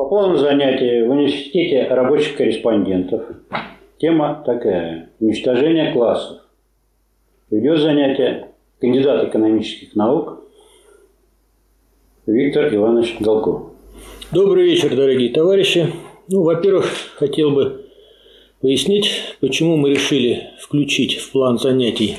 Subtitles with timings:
[0.00, 3.22] По полному занятию в университете рабочих корреспондентов.
[3.98, 6.38] Тема такая– уничтожение классов.
[7.50, 8.48] Ведет занятие
[8.80, 10.42] кандидат экономических наук
[12.26, 13.72] Виктор Иванович Голков.
[14.32, 15.92] Добрый вечер, дорогие товарищи.
[16.28, 16.86] Ну, во-первых,
[17.16, 17.84] хотел бы
[18.62, 22.16] пояснить, почему мы решили включить в план занятий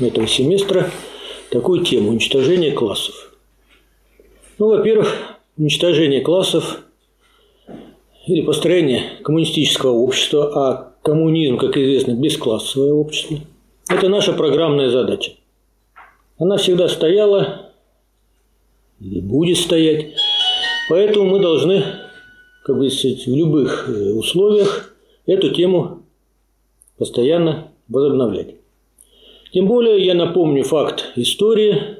[0.00, 0.90] этого семестра
[1.52, 3.38] такую тему– уничтожение классов.
[4.58, 6.82] Ну, во-первых, уничтожение классов
[8.26, 13.38] или построение коммунистического общества, а коммунизм, как известно, бесклассовое общество–
[13.88, 15.32] это наша программная задача.
[16.38, 17.72] Она всегда стояла
[19.00, 20.14] или будет стоять,
[20.88, 21.82] поэтому мы должны,
[22.64, 24.94] как бы в любых э, условиях
[25.26, 26.02] эту тему
[26.98, 28.56] постоянно возобновлять.
[29.52, 31.96] Тем более я напомню факт истории.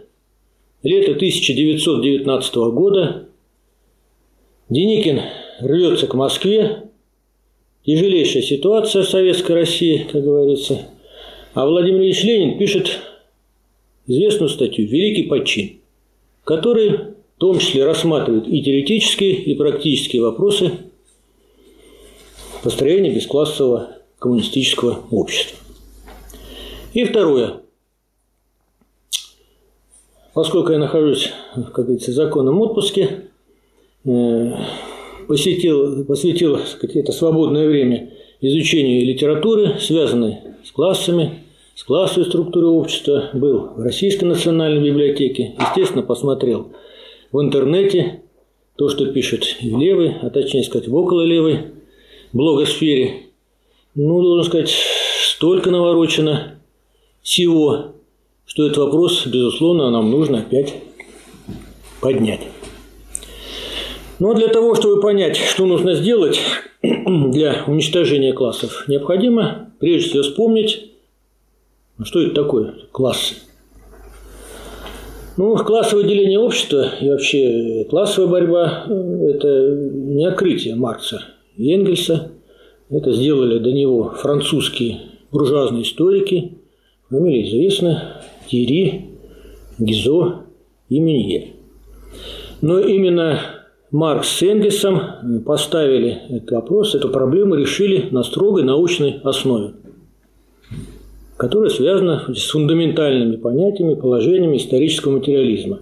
[0.82, 3.28] Лето 1919 года
[4.68, 5.20] Деникин
[5.60, 6.90] рвется к Москве.
[7.84, 10.86] Тяжелейшая ситуация в Советской России, как говорится.
[11.54, 13.00] А Владимир Ильич Ленин пишет
[14.06, 15.80] известную статью «Великий подчин»,
[16.44, 20.72] который в том числе рассматривает и теоретические, и практические вопросы
[22.62, 25.58] построения бесклассового коммунистического общества.
[26.92, 27.62] И второе.
[30.34, 33.30] Поскольку я нахожусь, как говорится, в законном отпуске,
[35.30, 41.44] посетил, посвятил сказать, это свободное время изучению литературы, связанной с классами,
[41.76, 46.72] с классовой структурой общества, был в Российской национальной библиотеке, естественно, посмотрел
[47.30, 48.22] в интернете
[48.74, 51.66] то, что пишут в левой, а точнее сказать, в около левой
[52.32, 53.26] блогосфере.
[53.94, 54.74] Ну, должен сказать,
[55.22, 56.58] столько наворочено
[57.22, 57.92] всего,
[58.46, 60.74] что этот вопрос, безусловно, нам нужно опять
[62.00, 62.40] поднять.
[64.20, 66.40] Но для того, чтобы понять, что нужно сделать
[66.82, 70.92] для уничтожения классов, необходимо прежде всего вспомнить,
[72.02, 73.36] что это такое классы.
[75.38, 81.22] Ну, классовое деление общества и вообще классовая борьба– это не открытие Маркса
[81.56, 82.32] и Энгельса.
[82.90, 85.00] Это сделали до него французские
[85.32, 86.58] буржуазные историки,
[87.08, 88.02] фамилии известны–
[88.50, 89.06] Тири,
[89.78, 90.42] Гизо
[90.90, 91.54] и Минье.
[92.60, 93.59] Но именно
[93.90, 99.74] Маркс с Энгельсом поставили этот вопрос, эту проблему решили на строгой научной основе,
[101.36, 105.80] которая связана с фундаментальными понятиями, положениями исторического материализма.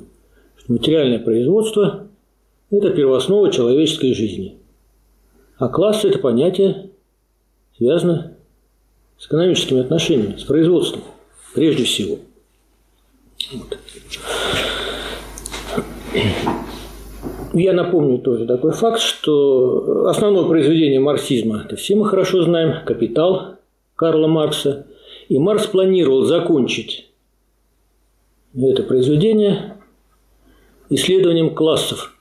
[0.68, 2.08] Материальное производство–
[2.70, 4.56] это первооснова человеческой жизни.
[5.58, 6.90] А класс– это понятие
[7.76, 8.36] связано
[9.18, 11.02] с экономическими отношениями, с производством,
[11.54, 12.18] прежде всего.
[13.52, 13.78] Вот.
[17.58, 23.56] Я напомню тоже такой факт, что основное произведение марксизма, это все мы хорошо знаем, «Капитал»
[23.96, 24.86] Карла Маркса.
[25.28, 27.10] И Маркс планировал закончить
[28.54, 29.76] это произведение
[30.88, 32.14] исследованием классов.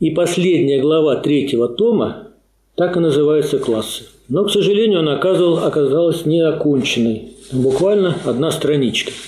[0.00, 2.32] И последняя глава третьего тома
[2.74, 4.06] так и называется «Классы».
[4.28, 7.34] Но, к сожалению, она оказал, оказалась неоконченной.
[7.52, 9.12] Буквально одна страничка–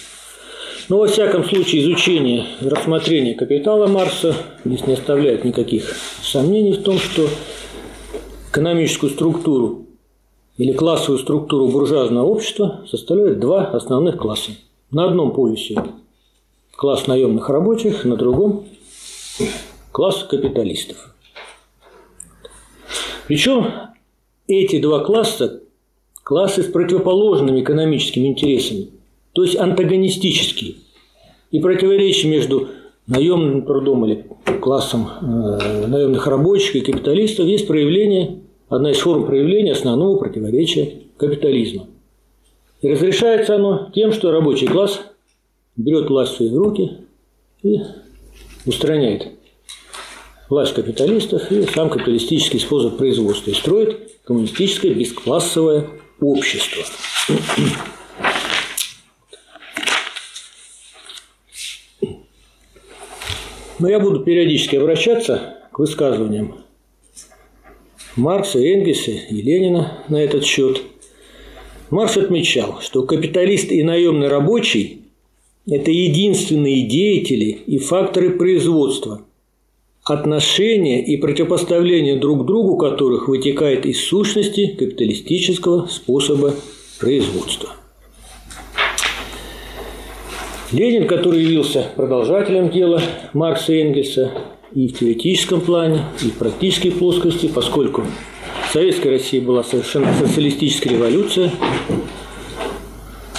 [0.89, 6.99] но, во всяком случае, изучение рассмотрение капитала Марса здесь не оставляет никаких сомнений в том,
[6.99, 7.29] что
[8.51, 9.87] экономическую структуру
[10.57, 14.53] или классовую структуру буржуазного общества составляют два основных класса.
[14.91, 15.83] На одном полюсе
[16.77, 18.67] класс наемных рабочих, на другом
[19.93, 21.15] класс капиталистов.
[23.27, 23.73] Причем
[24.47, 25.63] эти два класса–
[26.23, 28.91] классы с противоположными экономическими интересами
[29.37, 30.79] то есть антагонистический.
[31.51, 32.69] И противоречие между
[33.07, 34.25] наемным трудом или
[34.63, 38.39] классом э, наемных рабочих и капиталистов есть проявление,
[38.71, 41.87] одна из форм проявления основного противоречия капитализма.
[42.81, 45.03] И разрешается оно тем, что рабочий класс
[45.77, 46.93] берет власть в свои руки
[47.63, 47.81] и
[48.65, 49.29] устраняет
[50.49, 55.89] власть капиталистов и сам капиталистический способ производства и строит коммунистическое бесклассовое
[56.21, 56.85] общество.
[63.79, 66.55] Но я буду периодически обращаться к высказываниям
[68.17, 70.83] Маркса, Энгельса и Ленина на этот счет.
[71.91, 75.03] Маркс отмечал, что капиталист и наемный рабочий–
[75.71, 79.23] это единственные деятели и факторы производства,
[80.03, 86.55] отношения и противопоставления друг другу которых вытекает из сущности капиталистического способа
[86.99, 87.77] производства.
[90.73, 93.01] Ленин, который явился продолжателем дела
[93.33, 94.33] Маркса и Энгельса
[94.73, 98.03] и в теоретическом плане, и в практической плоскости, поскольку
[98.69, 101.53] в Советской России была совершенно социалистическая революция,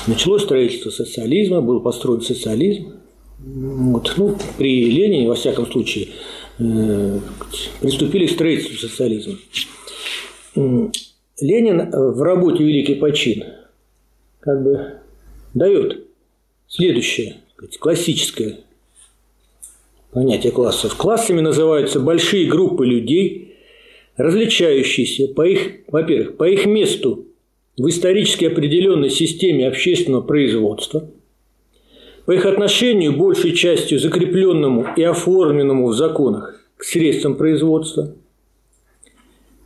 [0.08, 2.94] началось строительство социализма, был построен социализм.
[3.40, 4.14] Вот.
[4.16, 6.08] Ну, при Ленине, во всяком случае,
[6.60, 7.20] э,
[7.82, 9.36] приступили к строительству социализма.
[10.56, 13.44] Ленин в работе «Великий почин»
[14.40, 14.94] как бы
[15.54, 16.07] дает
[16.68, 17.38] следующее
[17.80, 18.60] классическое
[20.12, 20.96] понятие классов.
[20.96, 23.56] Классами называются большие группы людей,
[24.16, 27.26] различающиеся по их, во-первых, по их месту
[27.78, 31.10] в исторически определенной системе общественного производства,
[32.26, 38.16] по их отношению большей частью закрепленному и оформленному в законах к средствам производства–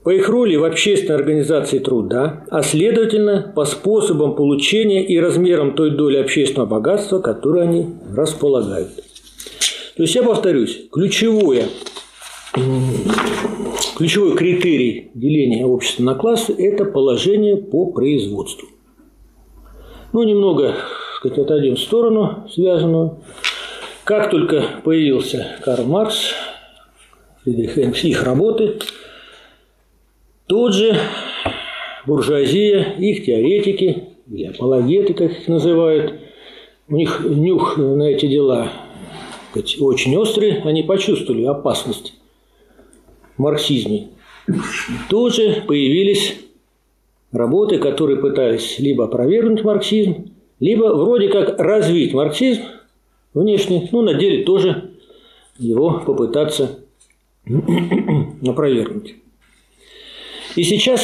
[0.04, 5.92] по их роли в общественной организации труда, а следовательно по способам получения и размерам той
[5.92, 8.90] доли общественного богатства, которое они располагают.
[9.96, 11.66] То есть я повторюсь, ключевое,
[13.96, 18.68] ключевой критерий деления общества на классы– это положение по производству.
[20.14, 20.76] Ну, немного
[21.18, 23.20] сказать, отойдем в сторону связанную.
[24.04, 26.34] Как только появился Карл Маркс,
[27.44, 28.80] Фридрих Энгельс, их работы–
[30.48, 30.98] Тут же
[32.06, 36.14] буржуазия, их теоретики, или апологеты, как их называют,
[36.88, 38.72] у них нюх на эти дела
[39.54, 42.14] очень острый, они почувствовали опасность
[43.38, 44.10] в марксизме.
[45.10, 46.38] Тут же появились
[47.32, 52.62] работы, которые пытались либо опровергнуть марксизм, либо вроде как развить марксизм
[53.34, 54.92] внешне, ну, на деле тоже
[55.58, 56.80] его попытаться
[58.46, 59.16] опровергнуть.
[60.56, 61.02] И сейчас,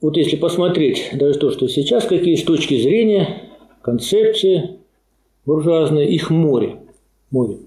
[0.00, 3.50] вот если посмотреть даже то, что сейчас, какие с точки зрения
[3.82, 4.78] концепции
[5.46, 6.78] буржуазные, их море.
[7.30, 7.58] море.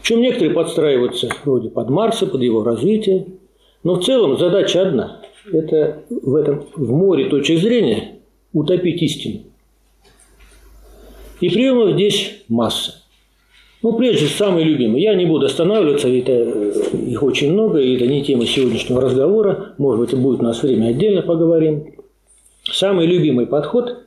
[0.00, 3.26] Причем некоторые подстраиваются вроде под Маркса, под его развитие.
[3.82, 5.22] Но в целом задача одна.
[5.50, 8.18] Это в этом в море точек зрения
[8.52, 9.40] утопить истину.
[11.40, 13.03] И приемов здесь масса.
[13.84, 15.02] Ну, прежде самые любимые.
[15.02, 19.74] Я не буду останавливаться, это, их очень много, и это не тема сегодняшнего разговора.
[19.76, 21.92] Может быть, будет у нас время отдельно поговорим.
[22.62, 23.98] Самый любимый подход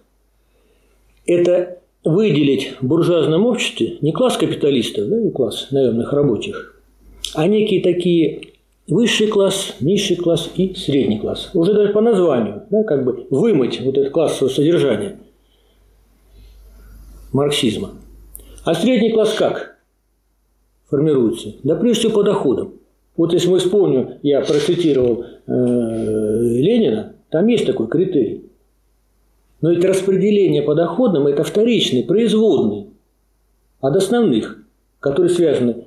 [1.27, 6.81] –это выделить в буржуазном обществе не класс капиталистов, да, и класс наемных рабочих,
[7.35, 8.41] а некие такие
[8.87, 11.51] высший класс, низший класс и средний класс.
[11.53, 15.19] Уже даже по названию, да, как бы вымыть вот это классовое содержание
[17.31, 17.91] марксизма–
[18.67, 19.77] а средний класс как
[20.89, 21.55] формируется?
[21.63, 22.73] Да прежде всего по доходам.
[23.15, 28.43] Вот если мы вспомним, я процитировал э, Ленина, там есть такой критерий.
[29.61, 32.87] Но это распределение по доходам– это вторичный, производный
[33.79, 34.61] от основных,
[34.99, 35.85] которые связаны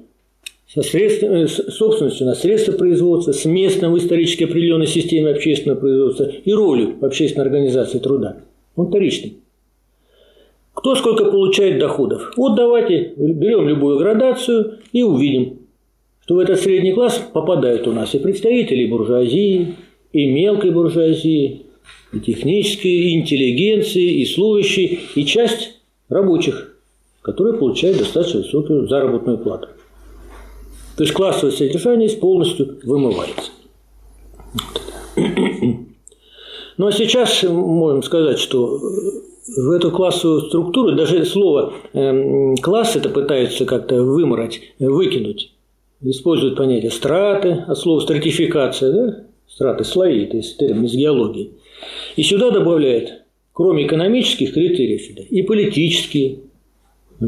[0.67, 6.25] со средствами, с собственностью на средства производства, с местом в исторически определенной системе общественного производства
[6.25, 8.38] и ролью общественной организации труда.
[8.75, 9.37] Он вторичный.
[10.81, 12.32] Кто сколько получает доходов.
[12.38, 15.59] Вот давайте берем любую градацию и увидим,
[16.23, 19.75] что в этот средний класс попадают у нас и представители буржуазии,
[20.15, 21.67] и мелкой буржуазии,
[22.15, 26.75] и технической, и интеллигенции, и служащие, и часть рабочих,
[27.21, 29.69] которые получают достаточно высокую заработную плату.
[30.97, 33.51] То есть классовое содержание полностью вымывается.
[36.77, 38.81] Ну а сейчас можем сказать, что
[39.47, 45.53] в эту классовую структуру, даже слово э, класс это пытаются как-то выморать, выкинуть.
[46.03, 49.25] Используют понятие страты, от слова стратификация, да?
[49.49, 51.53] страты, слои, это есть термин из геологии.
[52.17, 56.39] И сюда добавляют, кроме экономических критериев, и политические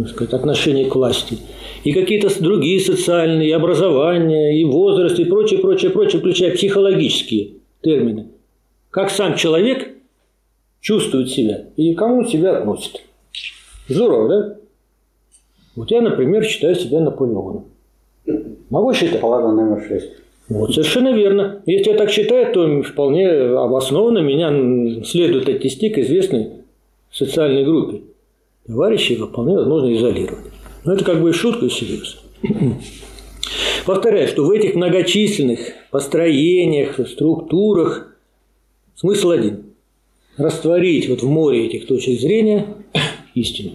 [0.08, 1.38] сказать, отношения к власти,
[1.84, 8.28] и какие-то другие социальные, и образование, и возраст, и прочее, прочее, прочее, включая психологические термины.
[8.90, 9.88] Как сам человек
[10.82, 13.00] чувствует себя и кому себя относит.
[13.88, 14.56] Здорово, да?
[15.76, 17.64] Вот я, например, считаю себя Наполеоном.
[18.68, 19.20] Могу считать?
[19.20, 20.10] Палата номер шесть.
[20.48, 21.62] Вот, совершенно верно.
[21.64, 26.50] Если я так считаю, то вполне обоснованно меня следует отнести к известной
[27.10, 28.02] социальной группе.
[28.66, 30.46] Товарищи его вполне возможно изолировать.
[30.84, 32.20] Но это как бы и шутка, и серьезно.
[33.86, 35.60] Повторяю, что в этих многочисленных
[35.90, 38.16] построениях, структурах
[38.96, 39.64] смысл один–
[40.36, 42.66] растворить вот в море этих точек зрения
[43.34, 43.72] истину.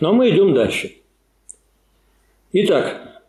[0.00, 0.92] Но мы идем дальше.
[2.52, 3.22] Итак,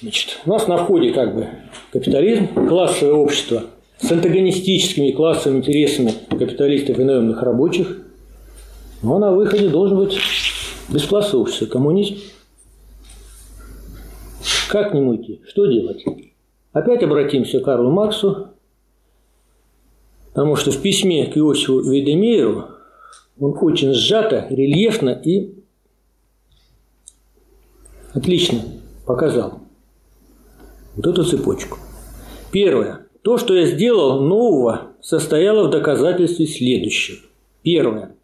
[0.00, 1.48] значит, у нас на входе как бы
[1.92, 3.64] капитализм, классовое общество
[3.98, 7.98] с антагонистическими классовыми интересами капиталистов и наемных рабочих,
[9.02, 10.18] но на выходе должен быть
[10.88, 12.16] Без класса общества коммунизм.
[14.68, 15.40] Как к нему идти?
[15.46, 16.04] Что делать?
[16.72, 18.51] Опять обратимся к Карлу Максу,
[20.32, 22.68] потому что в письме к Иосифу Ведемееру
[23.38, 25.54] он очень сжато, рельефно и
[28.14, 28.62] отлично
[29.06, 29.60] показал
[30.96, 31.78] вот эту цепочку.
[32.50, 33.06] Первое.
[33.22, 37.18] То, что я сделал нового, состояло в доказательстве следующего.
[37.62, 38.14] Первое.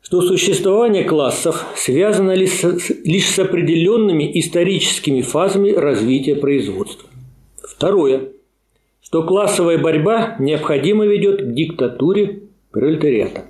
[0.00, 7.08] Что существование классов связано лишь с, лишь с определенными историческими фазами развития производства.
[7.62, 8.32] Второе.
[9.12, 13.42] Что классовая борьба необходимо ведет к диктатуре пролетариата.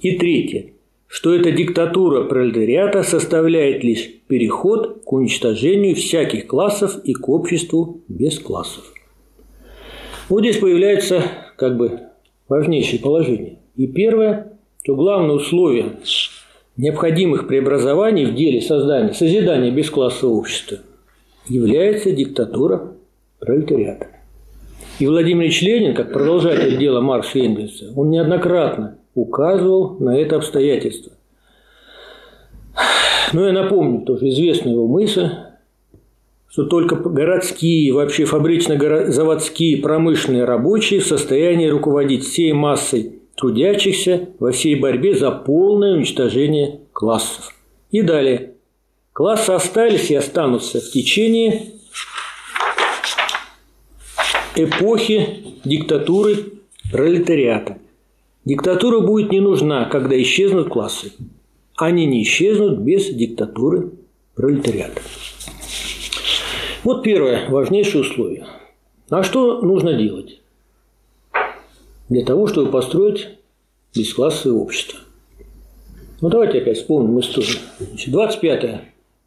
[0.00, 0.72] И третье.
[1.06, 8.40] Что эта диктатура пролетариата составляет лишь переход к уничтожению всяких классов и к обществу без
[8.40, 8.92] классов.
[10.28, 11.22] Вот здесь появляется
[11.56, 12.00] как бы
[12.48, 13.60] важнейшее положение.
[13.76, 15.92] И первое, что главное условие
[16.76, 20.78] необходимых преобразований в деле создания, созидания бесклассового общества
[21.46, 22.94] является диктатура
[23.38, 24.17] пролетариата.
[24.98, 30.36] И Владимир Ильич Ленин, как продолжатель дела Маркса и Энгельса, он неоднократно указывал на это
[30.36, 31.12] обстоятельство.
[33.32, 35.28] Но я напомню тоже известную его мысль,
[36.48, 44.74] что только городские, вообще фабрично-заводские промышленные рабочие в состоянии руководить всей массой трудящихся во всей
[44.74, 47.54] борьбе за полное уничтожение классов.
[47.92, 48.54] И далее.
[49.12, 51.77] Классы остались и останутся в течение
[54.58, 56.52] эпохи диктатуры
[56.90, 57.78] пролетариата.
[58.44, 61.12] Диктатура будет не нужна, когда исчезнут классы.
[61.76, 63.92] Они не исчезнут без диктатуры
[64.34, 65.00] пролетариата.
[66.84, 68.46] Вот первое, важнейшее условие.
[69.10, 70.40] А что нужно делать
[72.08, 73.28] для того, чтобы построить
[73.94, 74.98] бесклассовое общество?
[76.20, 77.58] Ну, давайте опять вспомним историю.
[77.78, 78.80] Значит, 25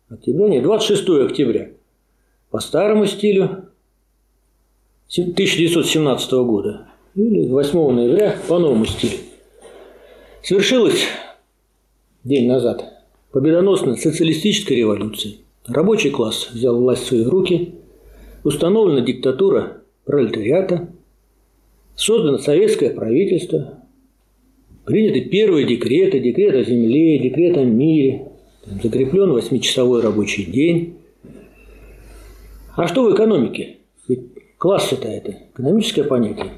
[0.09, 1.69] октября, не, 26 октября
[2.49, 3.70] по старому стилю
[5.11, 6.87] 1917 года.
[7.15, 9.17] Или 8 ноября по новому стилю.
[10.43, 11.05] Свершилась
[12.23, 12.85] день назад.
[13.31, 15.33] Победоносная социалистическая революция–
[15.67, 17.75] Рабочий класс взял власть в свои руки,
[18.43, 20.89] установлена диктатура пролетариата,
[21.95, 23.75] создано советское правительство,
[24.85, 28.31] приняты первые декреты, декрет о земле, декрет о мире,
[28.81, 30.97] закреплен восьмичасовой рабочий день.
[32.75, 33.77] А что в экономике?
[34.61, 36.51] Класс это это экономическое понятие.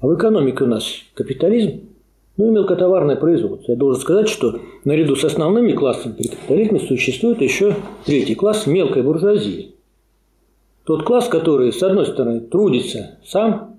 [0.00, 1.80] А в экономике у нас капитализм–
[2.38, 3.70] ну и мелкотоварное производство.
[3.70, 9.02] Я должен сказать, что наряду с основными классами при капитализме существует еще третий класс– мелкой
[9.02, 9.74] буржуазии.
[10.86, 13.78] Тот класс, который, с одной стороны, трудится сам,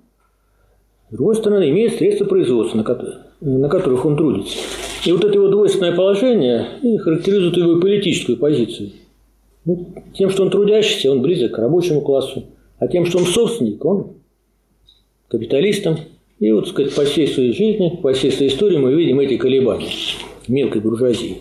[1.09, 4.59] с другой стороны, имеет средства производства, на, на которых он трудится.
[5.05, 8.91] И вот это его двойственное положение и характеризует его политическую позицию.
[9.65, 12.45] Ну, тем, что он трудящийся, он близок к рабочему классу,
[12.79, 14.13] а тем, что он собственник, он
[15.27, 15.97] капиталистом,
[16.39, 19.89] и вот, сказать, по всей своей жизни, по всей своей истории мы видим эти колебания
[20.47, 21.37] мелкой буржуазии.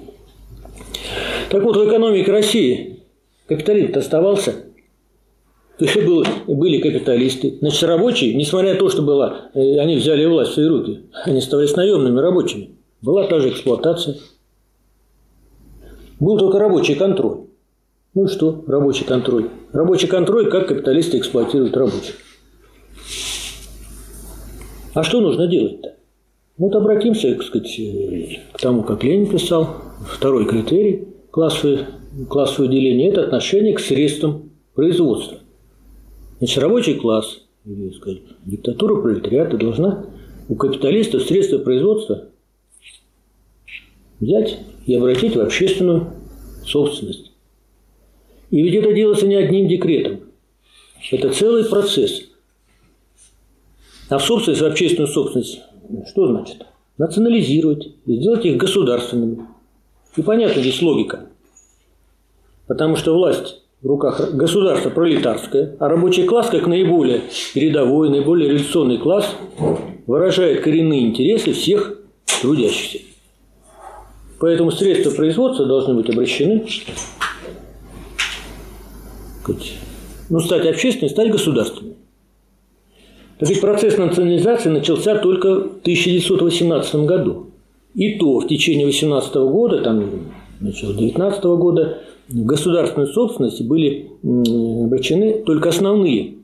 [1.51, 3.01] Так вот, в экономике России
[3.47, 4.65] капитализм оставался.
[5.79, 7.57] То есть был, были капиталисты.
[7.61, 11.39] Значит, рабочие, несмотря на то, что было, э, они взяли власть в свои руки, они
[11.39, 12.71] оставались наемными рабочими.
[13.01, 14.17] Была та же эксплуатация.
[16.19, 17.48] Был только рабочий контроль.
[18.19, 19.49] Ну и что, рабочий контроль?
[19.73, 22.17] Рабочий контроль, как капиталисты эксплуатируют рабочих.
[24.93, 25.95] А что нужно делать-то?
[26.57, 27.81] Вот обратимся, так сказать,
[28.55, 29.69] к тому, как Ленин писал,
[30.05, 31.91] второй критерий классовое,
[32.29, 35.39] классовое деление– это отношение к средствам производства.
[36.39, 40.07] Значит, рабочий класс, или, сказать, диктатура пролетариата должна
[40.49, 42.25] у капиталистов средства производства
[44.19, 46.15] взять и обратить в общественную
[46.67, 47.28] собственность.
[48.51, 50.21] И ведь это делается не одним декретом.
[51.11, 52.23] Это целый процесс–
[54.09, 55.61] а в собственность, в общественную собственность,
[56.09, 56.67] что значит?
[56.97, 59.47] Национализировать, сделать их государственными.
[60.17, 61.27] И понятна здесь логика.
[62.67, 67.23] Потому что власть в руках государства пролетарская, а рабочий класс, как наиболее
[67.55, 69.31] передовой, наиболее революционный класс,
[70.07, 71.99] выражает коренные интересы всех
[72.41, 73.01] трудящихся.
[74.41, 76.65] Поэтому средства производства должны быть обращены,
[80.31, 81.97] ну, стать общественными, стать государственными.
[83.39, 87.47] Так ведь процесс национализации начался только в 1918 году.
[87.95, 95.43] И то в течение 18 года, там, начало 19 года, в государственной собственности были обращены
[95.45, 96.35] только основные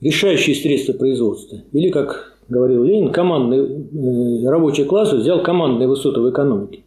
[0.00, 1.62] решающие средства производства.
[1.72, 6.80] Или, как говорил Ленин, командный э, рабочий класс взял командные высоты в экономике.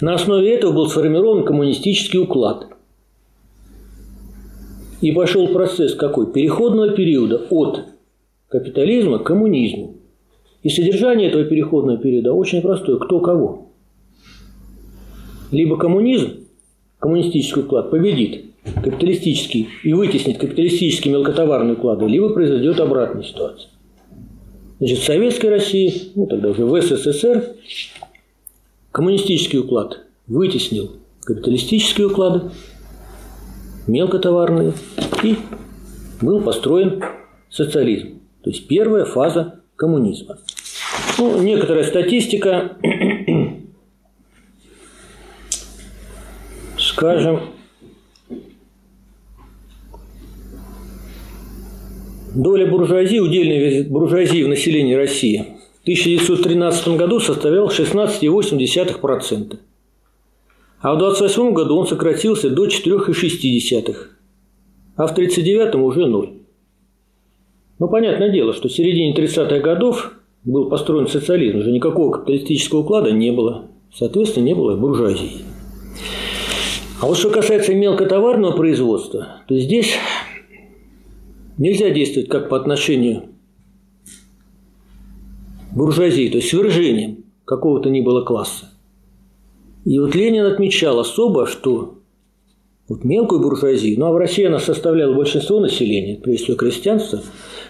[0.00, 2.66] На основе этого был сформирован коммунистический уклад.
[5.00, 6.32] И пошел процесс какой?
[6.32, 7.84] Переходного периода от
[8.48, 9.96] капитализма к коммунизму.
[10.62, 12.98] И содержание этого переходного периода очень простое.
[12.98, 13.70] Кто кого?
[15.50, 16.46] Либо коммунизм,
[16.98, 18.44] коммунистический уклад победит
[18.82, 23.70] капиталистический и вытеснит капиталистические мелкотоварные уклады, либо произойдет обратная ситуация.
[24.78, 27.56] Значит, в Советской России, ну тогда уже в СССР,
[28.92, 30.92] коммунистический уклад вытеснил
[31.22, 32.50] капиталистические уклады,
[33.86, 34.72] мелкотоварные,
[35.22, 35.36] и
[36.20, 37.02] был построен
[37.50, 38.20] социализм.
[38.42, 40.38] То есть первая фаза коммунизма.
[41.18, 42.76] Ну, некоторая статистика,
[46.78, 47.40] скажем,
[52.34, 59.58] доля буржуазии, удельной буржуазии в населении России в 1913 году составлял 16,8%,
[60.80, 63.96] а в 1928 году он сократился до 4,6%,
[64.96, 66.30] а в 1939 уже ноль.
[67.78, 70.12] Ну, понятное дело, что в середине 30-х годов
[70.44, 75.44] был построен социализм, уже никакого капиталистического уклада не было, соответственно, не было буржуазии.
[77.00, 79.94] А вот что касается мелкотоварного производства, то здесь
[81.56, 83.24] нельзя действовать как по отношению
[85.72, 88.70] к буржуазии, то есть свержением какого-то ни было класса.
[89.84, 92.00] И вот Ленин отмечал особо, что
[92.88, 97.20] вот мелкую буржуазию, ну а в России она составляла большинство населения, прежде всего крестьянство,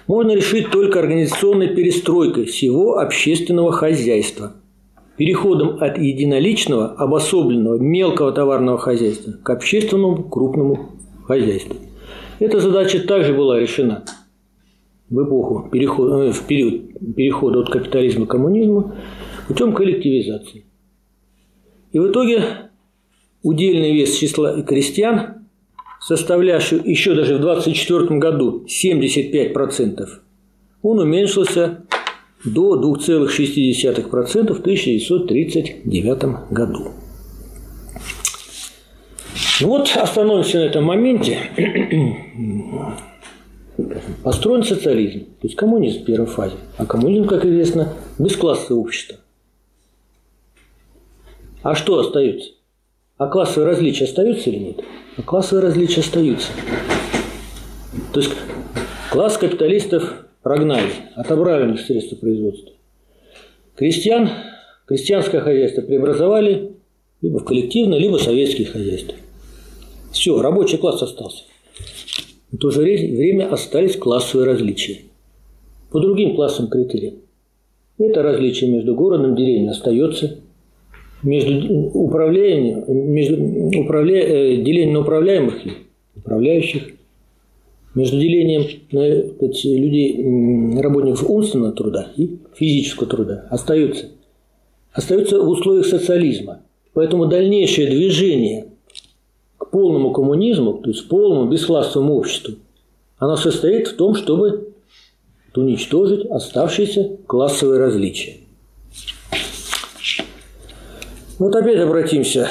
[0.06, 4.54] можно решить только организационной перестройкой всего общественного хозяйства,
[5.16, 10.92] переходом от единоличного, обособленного, мелкого товарного хозяйства к общественному крупному
[11.24, 11.76] хозяйству.
[12.38, 14.04] Эта задача также была решена
[15.10, 18.94] в эпоху перехода, э, в период перехода от капитализма к коммунизму
[19.46, 20.64] путем коллективизации.
[21.92, 22.70] И в итоге
[23.42, 25.46] удельный вес числа крестьян,
[26.00, 30.08] составлявший еще даже в 24 году 75%,
[30.82, 31.84] он уменьшился
[32.44, 36.92] до 2,6% в 1939 году.
[39.60, 41.38] Ну вот остановимся на этом моменте.
[44.22, 46.56] Построен социализм, то есть коммунизм в первой фазе.
[46.76, 49.18] А коммунизм, как известно, бесклассовое общество.
[51.62, 52.50] А что остается?
[53.18, 54.80] А классовые различия остаются или нет?
[55.16, 56.48] А классовые различия остаются.
[58.12, 58.32] То есть
[59.10, 62.72] класс капиталистов прогнали, отобрали у них средства производства.
[63.76, 64.30] Крестьян,
[64.86, 66.76] крестьянское хозяйство преобразовали
[67.20, 69.16] либо в коллективное, либо в советские хозяйства.
[70.12, 71.44] Все, рабочий класс остался.
[72.50, 75.02] В то же время остались классовые различия.
[75.90, 77.16] По другим классам критериям.
[77.98, 80.38] Это различие между городом и деревней остается–
[81.22, 85.72] между управлением, между управля, э, делением на управляемых и
[86.16, 86.90] управляющих,
[87.94, 94.06] между делением на сказать, людей, работников умственного труда и физического труда остается,
[94.92, 96.60] остается в условиях социализма.
[96.92, 98.66] Поэтому дальнейшее движение
[99.58, 102.54] к полному коммунизму, то есть полному бесклассовому обществу,
[103.18, 104.72] оно состоит в том, чтобы
[105.54, 108.36] уничтожить оставшиеся классовые различия.
[111.40, 112.50] Вот опять обратимся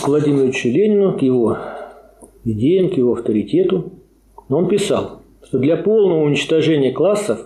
[0.00, 1.58] к Владимиру Ильичу Ленину, к его
[2.46, 3.92] идеям, к его авторитету.
[4.48, 7.40] Он писал, что для полного уничтожения классов,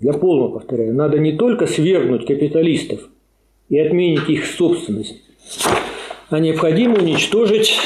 [0.00, 3.06] для полного, повторяю, надо не только свергнуть капиталистов
[3.68, 5.16] и отменить их собственность,
[6.30, 7.78] а необходимо уничтожить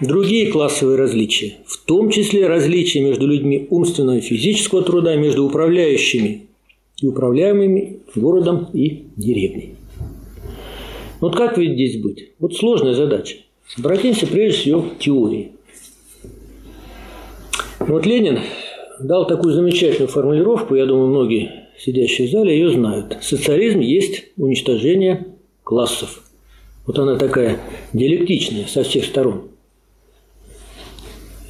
[0.00, 6.48] другие классовые различия, в том числе различия между людьми умственного и физического труда, между управляющими
[7.00, 9.76] и управляемыми городом и деревней.
[11.22, 12.32] Вот как ведь здесь быть?
[12.40, 13.36] Вот сложная задача.
[13.78, 15.52] Обратимся прежде всего к теории.
[17.78, 18.40] Вот Ленин
[18.98, 23.18] дал такую замечательную формулировку, я думаю, многие сидящие в зале ее знают.
[23.22, 25.28] Социализм есть уничтожение
[25.62, 26.24] классов.
[26.86, 27.60] Вот она такая
[27.92, 29.42] диалектичная со всех сторон.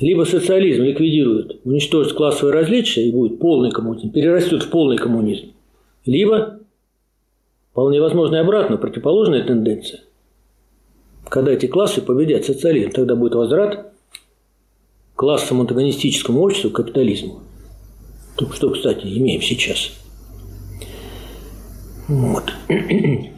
[0.00, 5.52] Либо социализм ликвидирует, уничтожит классовые различия и будет полный коммунизм, перерастет в полный коммунизм.
[6.04, 6.58] Либо
[7.72, 10.00] Вполне возможно и обратно, противоположная тенденция.
[11.28, 13.92] Когда эти классы победят социализм, тогда будет возврат
[15.14, 17.40] к классовому антагонистическому обществу, к капитализму.
[18.36, 19.90] То, что, кстати, имеем сейчас.
[22.08, 22.52] Вот.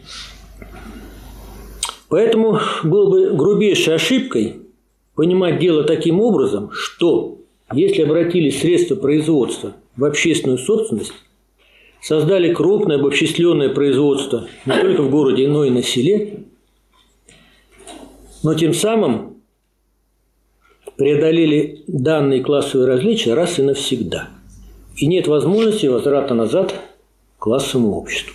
[2.08, 4.62] Поэтому было бы грубейшей ошибкой
[5.14, 7.38] понимать дело таким образом, что
[7.72, 11.12] если обратили средства производства в общественную собственность,
[12.04, 16.44] создали крупное обобщисленное производство не только в городе, но и на селе,
[18.42, 19.38] но тем самым
[20.96, 24.28] преодолели данные классовые различия раз и навсегда.
[24.96, 26.74] И нет возможности возврата назад
[27.38, 28.34] к классовому обществу.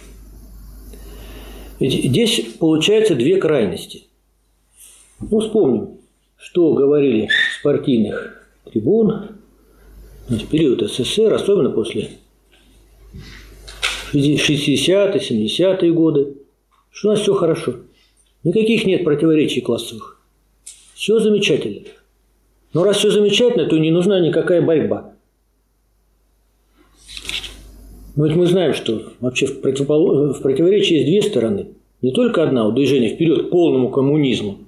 [1.79, 4.05] Ведь здесь получается две крайности.
[5.19, 5.99] Ну, вспомним,
[6.37, 9.27] что говорили с партийных трибун
[10.27, 12.18] в период СССР, особенно после
[14.13, 16.37] 60-е, 70-е годы,
[16.91, 17.75] что у нас все хорошо.
[18.43, 20.21] Никаких нет противоречий классовых.
[20.93, 21.87] Все замечательно.
[22.73, 25.13] Но раз все замечательно, то не нужна никакая борьба.
[28.15, 30.33] Но ведь мы знаем, что вообще в, противопол...
[30.33, 31.67] в противоречии есть две стороны.
[32.01, 34.59] Не только одна, у движения вперед к полному коммунизму,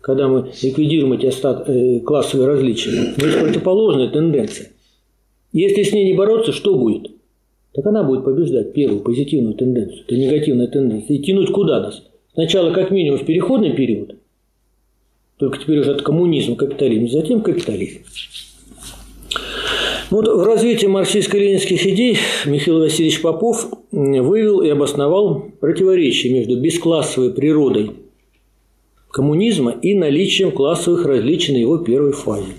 [0.00, 1.68] когда мы ликвидируем эти остат...
[1.68, 4.72] э, классовые различия, но есть противоположная тенденция.
[5.52, 7.15] Если с ней не бороться, что будет?
[7.76, 11.18] Так она будет побеждать первую позитивную тенденцию, это негативная тенденция.
[11.18, 12.02] И тянуть куда нас?
[12.32, 14.16] Сначала как минимум в переходный период,
[15.36, 17.98] только теперь уже от коммунизма капитализм, затем капитализм.
[20.08, 27.90] Вот в развитии марксистско-ленинских идей Михаил Васильевич Попов вывел и обосновал противоречие между бесклассовой природой
[29.10, 32.52] коммунизма и наличием классовых различий на его первой фазе.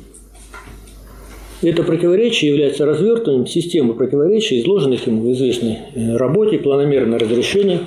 [1.64, 5.80] Это противоречие является развертыванием системы противоречий, изложенных ему в известной
[6.16, 7.80] работе «Планомерное разрешение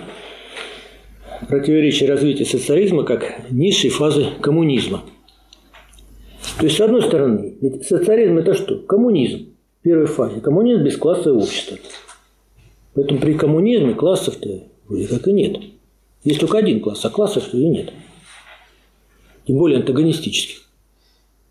[1.49, 5.05] противоречия развития социализма как низшей фазы коммунизма».
[6.59, 8.77] То есть, с одной стороны, ведь социализм– это что?
[8.77, 10.41] Коммунизм в первой фазе.
[10.41, 11.79] Коммунизм– бесклассовое общество.
[12.95, 15.59] Поэтому при коммунизме классов-то вроде как и нет.
[16.25, 17.93] Есть только один класс, а классов-то и нет.
[19.47, 20.69] Тем более антагонистических.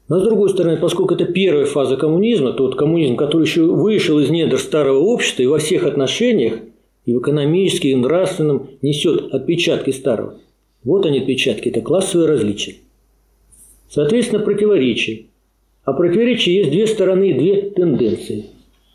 [0.09, 4.29] Но с другой стороны, поскольку это первая фаза коммунизма, тот коммунизм, который еще вышел из
[4.31, 6.55] недр старого общества и во всех отношениях,
[7.05, 10.39] и в экономическом, и в нравственном, несет отпечатки старого.
[10.83, 12.77] Вот они отпечатки, это классовые различия.
[13.87, 15.25] Соответственно, противоречие.
[15.83, 18.47] А противоречия есть две стороны, две тенденции.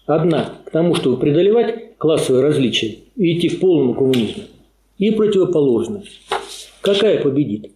[0.07, 4.43] Одна к тому, чтобы преодолевать классовые различия и идти к полному коммунизму.
[4.99, 6.03] И противоположная.
[6.81, 7.74] Какая победит?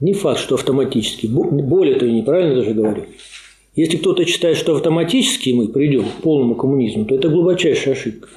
[0.00, 1.26] Не факт, что автоматически.
[1.26, 3.04] Более того, неправильно даже говорю.
[3.76, 8.28] Если кто-то считает, что автоматически мы придем к полному коммунизму, то это глубочайшая ошибка.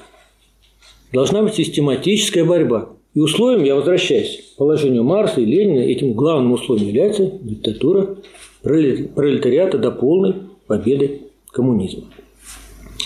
[1.12, 2.90] Должна быть систематическая борьба.
[3.14, 8.16] И условием, я возвращаюсь к положению Марса и Ленина, этим главным условием является диктатура
[8.62, 10.34] пролетариата до полной
[10.66, 12.04] победы коммунизма.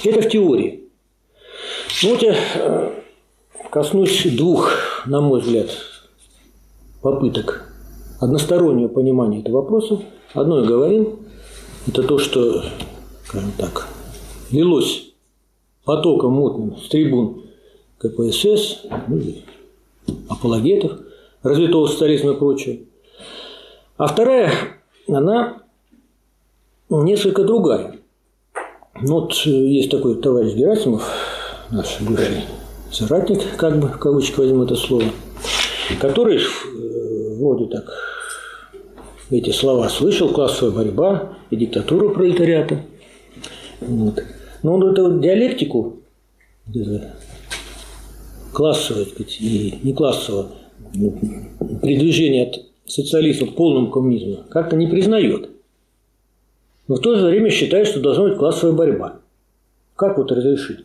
[0.05, 0.81] Это в теории.
[2.03, 2.91] Ну, вот я э,
[3.71, 4.73] коснусь двух,
[5.07, 5.71] на мой взгляд,
[7.03, 7.68] попыток
[8.21, 10.01] одностороннего понимания этого вопроса.
[10.35, 11.21] Одно я говорил,
[11.87, 12.65] это то, что,
[13.25, 13.89] скажем так,
[14.51, 15.13] лилось
[15.85, 17.45] потоком мутным с трибун
[17.99, 19.21] КПСС, ну,
[20.29, 20.99] апологетов,
[21.43, 22.81] развитого социализма и прочее.
[23.97, 24.53] А вторая,
[25.09, 25.63] она
[26.91, 27.97] несколько другая.
[29.01, 31.09] Ну, вот есть такой товарищ Герасимов,
[31.71, 32.45] наш бывший
[32.93, 35.05] соратник, как бы, в кавычках возьму это слово,
[36.01, 36.41] который
[37.39, 37.85] вроде так
[39.31, 42.83] эти слова слышал, классовая борьба и диктатура пролетариата.
[43.81, 44.23] Вот.
[44.63, 46.01] Но он эту диалектику
[49.13, 50.51] сказать, и не классового,
[51.83, 55.51] передвижение от социализма к полному коммунизму как-то не признает.
[56.89, 59.21] Но в то же время считает, что должна быть классовая борьба.
[59.97, 60.81] Как вот разрешить?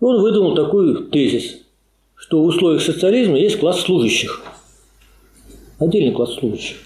[0.00, 1.58] Он выдумал такой тезис,
[2.14, 4.42] что в условиях социализма есть класс служащих–
[5.78, 6.78] отдельный класс служащих,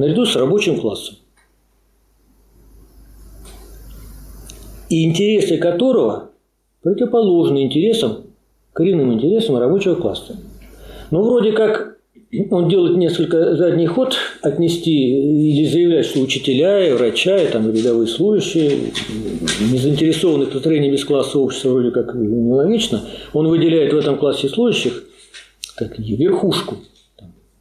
[0.00, 1.16] наряду с рабочим классом.
[4.88, 6.30] И интересы которого
[6.82, 8.24] противоположны интересам,
[8.72, 10.36] коренным интересам рабочего класса.
[11.10, 11.98] Но вроде как
[12.50, 18.06] он делает несколько задний ход, отнести или заявлять, что учителя, и врача, и там, рядовые
[18.06, 18.92] служащие,
[19.70, 25.04] не заинтересованы в построении бесклассового общества вроде как нелогично, он выделяет в этом классе служащих
[25.76, 26.78] так, верхушку–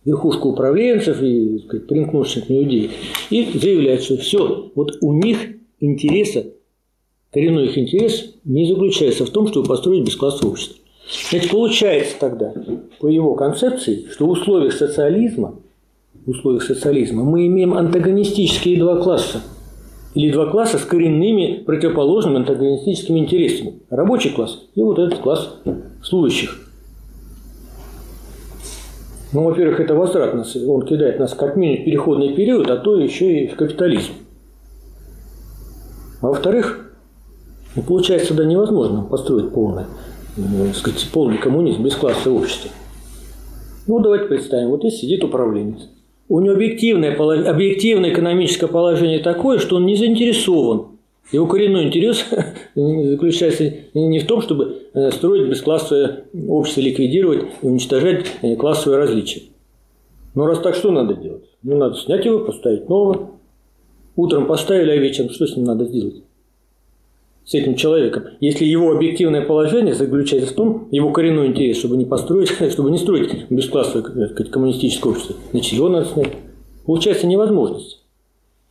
[0.06, 1.88] верхушку управленцев и сказать,
[2.50, 2.92] людей,
[3.30, 5.38] и заявляют, что все, вот у них
[5.80, 6.48] интереса,
[7.32, 10.78] коренной их интерес не заключается в том, чтобы построить бесклассовое общество.
[11.30, 12.54] Значит, получается тогда,
[13.00, 15.56] по его концепции, что в условиях социализма,
[16.26, 19.42] в условиях социализма мы имеем антагонистические два класса.
[20.16, 23.80] Или два класса с коренными противоположными антагонистическими интересами.
[23.90, 25.56] Рабочий класс и вот этот класс
[26.02, 26.66] служащих–
[29.32, 32.98] ну, во-первых, это возврат нас, он кидает нас как минимум в переходный период, а то
[32.98, 34.14] еще и в капитализм.
[36.22, 36.92] А во-вторых,
[37.76, 39.86] ну, получается, да невозможно построить полный,
[40.36, 42.72] ну, сказать, полный коммунизм без класса общества.
[43.88, 45.90] Ну, давайте представим, вот здесь сидит управленец.
[46.28, 47.16] у него объективное,
[47.50, 50.99] объективное экономическое положение такое, что он не заинтересован.
[51.32, 52.26] Его коренной интерес
[52.76, 59.44] заключается не в том, чтобы э, строить бесклассовое общество, ликвидировать и уничтожать э, классовые различия.
[60.34, 61.44] Но раз так, что надо делать?
[61.62, 63.32] Ну, надо снять его, поставить нового.
[64.16, 66.24] Утром поставили, а вечером что с ним надо сделать?
[67.46, 68.24] С этим человеком.
[68.40, 72.98] Если его объективное положение заключается в том, его коренной интерес, чтобы не построить, чтобы не
[72.98, 76.34] строить бесклассовое сказать, коммунистическое общество, значит, его надо снять.
[76.86, 77.99] Получается невозможность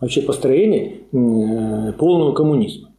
[0.01, 2.91] вообще построения э, полного коммунизма.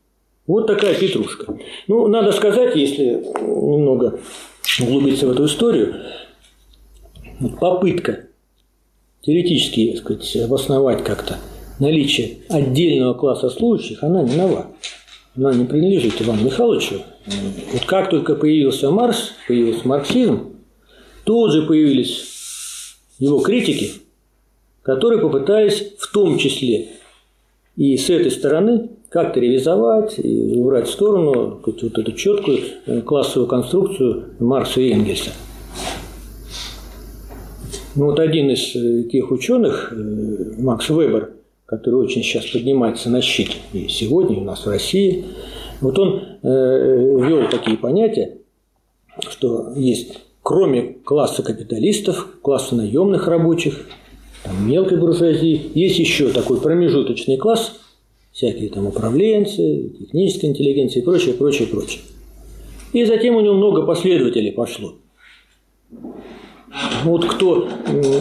[0.47, 1.57] Вот такая петрушка.
[1.87, 4.19] Ну, надо сказать, если немного
[4.81, 5.95] углубиться в эту историю,
[7.59, 8.25] попытка
[9.21, 11.37] теоретически так сказать, обосновать как-то
[11.79, 14.67] наличие отдельного класса служащих, она не нова.
[15.35, 17.03] Она не принадлежит Ивану Михайловичу.
[17.73, 20.55] Вот как только появился Марс, появился марксизм,
[21.23, 22.25] тут же появились
[23.19, 23.91] его критики,
[24.89, 26.87] которые попытались в том числе
[27.75, 33.47] и с этой стороны как-то ревизовать и убрать в сторону вот эту четкую э, классовую
[33.47, 35.29] конструкцию Маркса и Энгельса.
[37.93, 41.33] Ну, вот один из э, тех ученых, э, Макс Вебер,
[41.67, 45.25] который очень сейчас поднимается на щит и сегодня у нас в России,
[45.81, 48.39] вот он ввел такие понятия,
[49.29, 53.85] что есть кроме класса капиталистов, класса наемных рабочих,
[54.43, 57.79] там, мелкой буржуазии, есть еще такой промежуточный класс,
[58.31, 62.01] всякие там управленцы, техническая интеллигенция и прочее, прочее, прочее.
[62.93, 64.95] И затем у него много последователей пошло.
[67.03, 67.67] Вот кто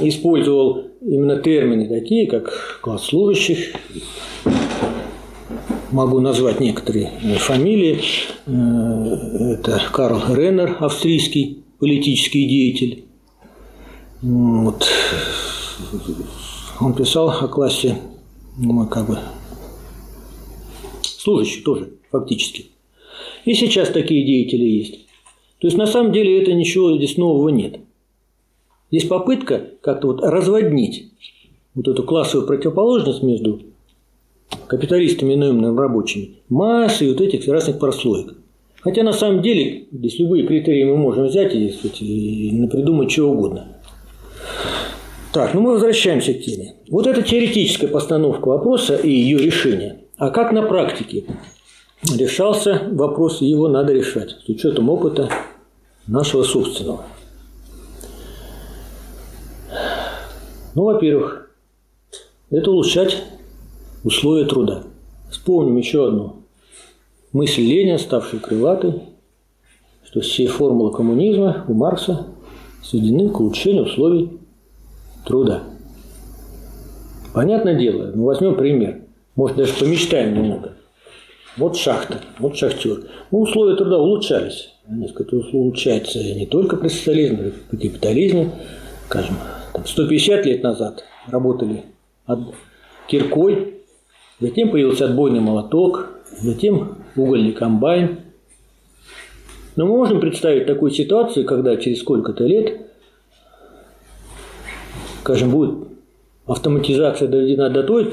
[0.03, 3.75] использовал именно термины такие, как класс служащих,
[5.91, 8.01] могу назвать некоторые фамилии.
[8.47, 13.05] Э, это Карл Реннер, австрийский политический деятель.
[14.21, 14.87] Вот.
[16.81, 17.99] Он писал о классе,
[18.57, 19.19] ну, как бы,
[21.03, 22.67] служащих тоже, фактически.
[23.45, 25.07] И сейчас такие деятели есть.
[25.61, 27.81] То есть, на самом деле, это ничего здесь нового нет.
[28.91, 31.11] Здесь попытка как-то вот разводнить
[31.75, 33.61] вот эту классовую противоположность между
[34.67, 38.35] капиталистами и наемными рабочими массой вот этих разных прослоек.
[38.81, 43.33] Хотя на самом деле здесь любые критерии мы можем взять и, сказать, и придумать чего
[43.33, 43.78] угодно.
[45.39, 46.75] Так, ну мы возвращаемся к теме.
[46.91, 50.01] Вот это теоретическая постановка вопроса и ее решение.
[50.17, 51.27] А как на практике
[52.13, 55.31] решался вопрос, его надо решать с учетом опыта
[56.09, 57.05] нашего собственного.
[60.75, 61.49] Ну, во-первых,
[62.51, 63.23] это улучшать
[64.03, 64.83] условия труда.
[65.31, 66.43] Вспомним еще одну
[67.33, 69.05] мысль Ленина, ставшую крылатой,
[70.05, 72.27] что все формулы коммунизма у Маркса
[72.83, 74.39] сведены к улучшению условий
[75.29, 75.63] труда.
[77.33, 79.03] Понятное дело, ну возьмем пример,
[79.37, 80.73] может даже помечтаем немного.
[81.57, 83.05] Вот шахта, вот шахтер.
[83.31, 84.71] Ну, условия труда улучшались.
[84.89, 88.53] Они, сказать, улучшаются не только при социализме, но и при капитализме.
[89.07, 89.37] Скажем,
[89.75, 91.85] там 150 лет назад работали
[92.27, 92.41] от
[93.09, 93.75] киркой,
[94.41, 96.11] затем появился отбойный молоток,
[96.41, 98.21] затем угольный комбайн.
[99.77, 102.88] Но мы можем представить такую ситуацию, когда через сколько-то лет,
[105.29, 105.75] скажем, будет
[106.47, 108.11] автоматизация доведена до той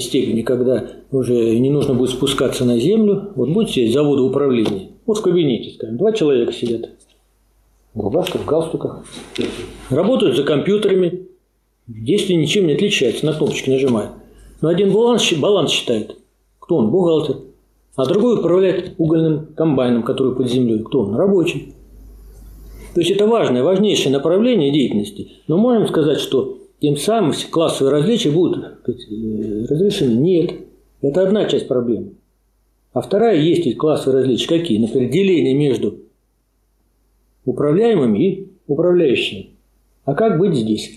[0.00, 5.18] степени, когда уже не нужно будет спускаться на землю, вот будет сидеть заводы управления, вот
[5.18, 6.90] в кабинете, скажем, два человека сидят,
[7.94, 9.04] в рубашках, в галстуках,
[9.90, 11.28] работают за компьютерами,
[11.86, 14.10] действие ничем не отличается, на кнопочки нажимают.
[14.60, 16.16] Но один баланс, баланс считает.
[16.58, 16.90] Кто он?
[16.90, 17.36] Бухгалтер.
[17.94, 20.80] А другой управляет угольным комбайном, который под землей.
[20.80, 21.14] Кто он?
[21.14, 21.75] Рабочий.
[22.96, 25.32] То есть это важное, важнейшее направление деятельности.
[25.48, 29.02] Но можем сказать, что тем самым классовые различия будут сказать,
[29.68, 30.18] разрешены?
[30.18, 30.52] Нет.
[31.02, 32.12] Это одна часть проблемы.
[32.94, 34.48] А вторая есть ведь классовые различия.
[34.48, 34.78] Какие?
[34.78, 35.98] Например, деление между
[37.44, 39.50] управляемыми и управляющими.
[40.06, 40.96] А как быть здесь?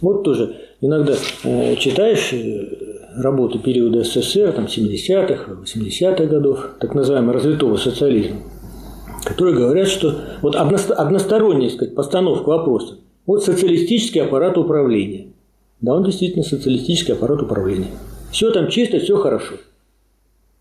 [0.00, 7.32] Вот тоже иногда э, читаешь э, работы периода СССР, там 70-х, 80-х годов, так называемого
[7.32, 8.42] развитого социализма,
[9.24, 12.98] которые говорят, что вот односторонняя сказать, постановка вопроса.
[13.26, 15.28] Вот социалистический аппарат управления.
[15.80, 17.88] Да, он действительно социалистический аппарат управления.
[18.30, 19.54] Все там чисто, все хорошо.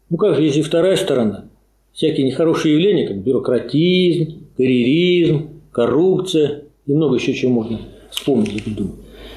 [0.10, 1.46] Ну как же, если вторая сторона?
[1.94, 8.96] Всякие нехорошие явления, как бюрократизм, карьеризм, коррупция и много еще чего можно вспомнить и придумать.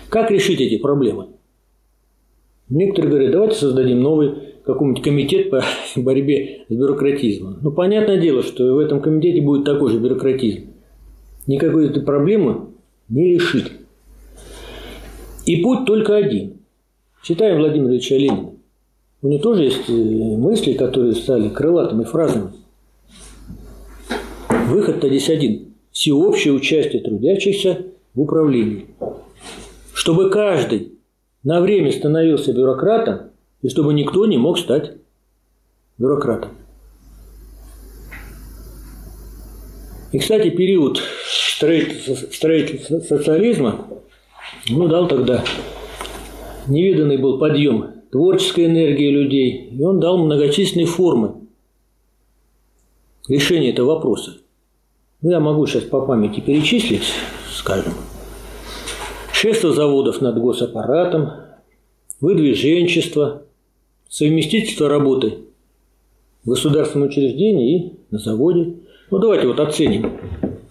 [0.09, 1.29] Как решить эти проблемы?
[2.69, 5.63] Некоторые говорят, давайте создадим новый какой-нибудь комитет по
[5.97, 7.59] борьбе с бюрократизмом.
[7.61, 10.71] Ну, понятное дело, что в этом комитете будет такой же бюрократизм.
[11.47, 12.69] Никакой этой проблемы
[13.09, 13.71] не решить.
[15.47, 16.61] И путь только один.
[17.23, 18.53] Читаем Владимира Ильича Ленина.
[19.21, 22.51] У него тоже есть э, мысли, которые стали крылатыми фразами.
[24.69, 25.75] Выход-то здесь один.
[25.91, 28.87] Всеобщее участие трудящихся в управлении.
[29.93, 30.99] Чтобы каждый
[31.43, 33.31] на время становился бюрократом,
[33.65, 34.93] и чтобы никто не мог стать
[35.97, 36.51] бюрократом.
[40.13, 41.01] И, кстати, период
[41.59, 43.87] строительства социализма
[44.69, 45.43] ну, дал тогда
[46.67, 51.37] невиданный был подъем творческой энергии людей, и он дал многочисленные формы
[53.29, 54.37] решения этого вопроса.
[55.23, 57.15] Ну, я могу сейчас по памяти перечислить,
[57.51, 57.95] скажем,
[59.33, 61.31] шество заводов над госаппаратом,
[62.21, 63.45] выдвиженчество,
[64.09, 65.35] совместительство работы
[66.45, 68.75] в государственном учреждении и на заводе.
[69.11, 70.13] Ну, давайте вот оценим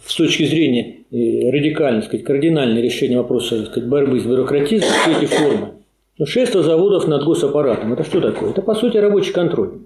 [0.05, 5.25] с точки зрения э, радикальной, сказать, кардинальное решение вопроса сказать, борьбы с бюрократизмом все эти
[5.25, 5.73] формы.
[6.17, 7.93] Ну, шество заводов над госаппаратом.
[7.93, 8.51] Это что такое?
[8.51, 9.79] Это, по сути, рабочий контроль.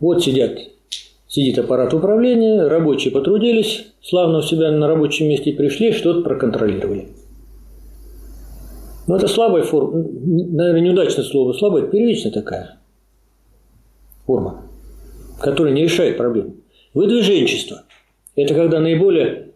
[0.00, 0.58] Вот сидят,
[1.28, 7.08] сидит аппарат управления, рабочие потрудились, славно у себя на рабочем месте пришли, что-то проконтролировали.
[9.10, 12.78] Но это слабая форма, наверное, неудачное слово, слабая, первичная такая
[14.24, 14.62] форма,
[15.40, 16.54] которая не решает проблему.
[16.94, 17.82] Выдвиженчество–
[18.36, 19.48] это когда наиболее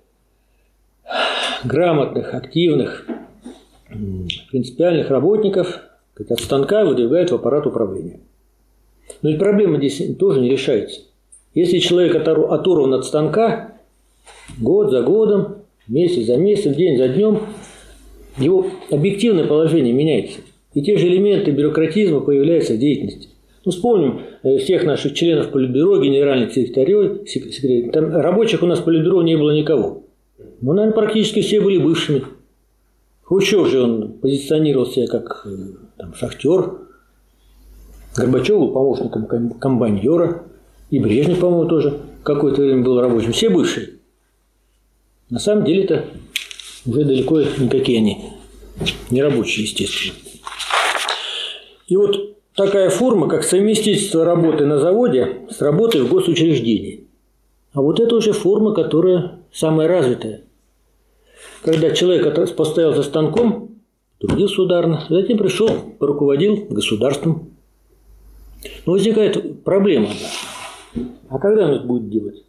[1.63, 3.07] грамотных, активных,
[4.51, 5.83] принципиальных работников
[6.19, 8.19] от станка выдвигают в аппарат управления.
[9.23, 11.03] Но ведь проблема здесь тоже не решается.
[11.55, 13.75] Если человек оторван от станка,
[14.59, 17.39] год за годом, месяц за месяцем, день за днем,
[18.37, 20.41] его объективное положение меняется.
[20.73, 23.29] И те же элементы бюрократизма появляются в деятельности.
[23.65, 27.27] Ну, вспомним э, всех наших членов Политбюро, генеральных секретарей.
[27.27, 27.91] секретарей.
[27.91, 30.05] Там рабочих у нас в Политбюро не было никого.
[30.61, 32.25] Ну, наверное, практически все были бывшими.
[33.23, 35.57] Хрущев же он позиционировал себя как э,
[35.97, 36.79] там, шахтер.
[38.17, 39.27] Горбачев был помощником
[39.59, 40.43] комбайнера.
[40.91, 43.33] И Брежнев, по-моему, тоже какое-то время был рабочим.
[43.33, 43.91] Все бывшие.
[45.31, 46.05] На самом деле это
[46.87, 48.33] уже далеко никакие они
[49.11, 50.15] не рабочие, естественно.
[51.87, 57.07] И вот такая форма, как совместительство работы на заводе с работой в госучреждении.
[57.73, 60.43] А вот это уже форма, которая самая развитая.
[61.63, 63.71] Когда человек поставил за станком,
[64.19, 67.51] трудился ударно, затем пришел, поруководил государством.
[68.87, 70.11] Но возникает проблема.
[71.29, 72.45] А когда он это будет делать?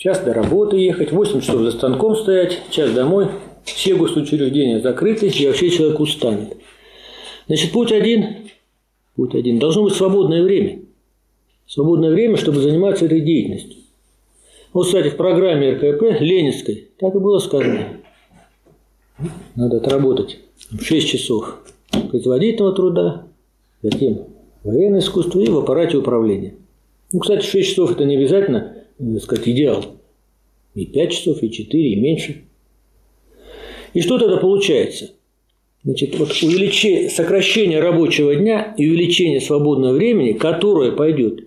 [0.00, 3.28] Час до работы ехать, 8 часов за станком стоять, час домой.
[3.64, 6.56] Все госучреждения закрыты, и вообще человек устанет.
[7.46, 8.48] Значит, путь один,
[9.14, 9.58] путь один.
[9.58, 10.80] Должно быть свободное время.
[11.66, 13.76] Свободное время, чтобы заниматься этой деятельностью.
[14.72, 17.98] Вот, кстати, в программе РКП Ленинской так и было сказано.
[19.54, 20.38] Надо отработать
[20.80, 21.58] 6 часов
[22.08, 23.26] производительного труда,
[23.82, 24.28] затем
[24.64, 26.54] военное искусство и в аппарате управления.
[27.12, 29.84] Ну, кстати, 6 часов это не обязательно, так сказать, идеал.
[30.74, 32.44] И 5 часов, и 4, и меньше.
[33.94, 35.12] И что тогда получается?
[35.82, 41.44] Значит, вот увеличение, сокращение рабочего дня и увеличение свободного времени, которое пойдет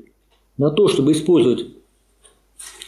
[0.58, 1.68] на то, чтобы использовать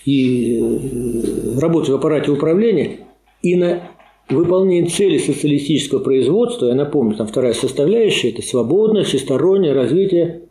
[0.06, 3.00] и э, работать в аппарате управления,
[3.42, 3.92] и на
[4.30, 10.42] выполнение цели социалистического производства, я напомню, там вторая составляющая– это свободное, всестороннее развитие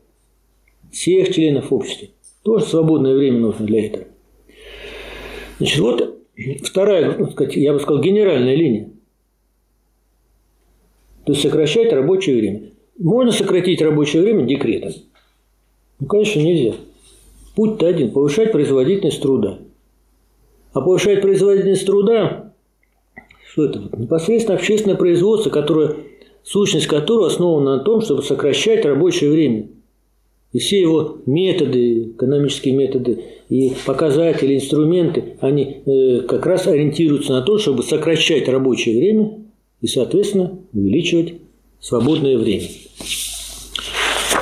[0.93, 2.09] всех членов общества.
[2.45, 4.05] Тоже свободное время нужно для этого.
[5.59, 6.21] Значит, вот
[6.63, 8.91] вторая, ну, я бы сказал, генеральная линия.
[11.25, 12.71] То есть сокращать рабочее время.
[12.99, 14.93] Можно сократить рабочее время декретом?
[15.99, 16.75] Ну, конечно, нельзя.
[17.57, 19.59] Путь-то один– повышать производительность труда.
[20.75, 22.53] А повышать производительность труда–
[23.53, 23.89] что это?
[23.97, 25.97] Непосредственно общественное производство, которое,
[26.43, 29.69] сущность которого основана на том, чтобы сокращать рабочее время.
[30.55, 37.43] И все его методы, экономические методы и показатели, инструменты, они э, как раз ориентируются на
[37.43, 39.41] то, чтобы сокращать рабочее время
[39.81, 41.35] и, соответственно, увеличивать
[41.81, 42.69] свободное время.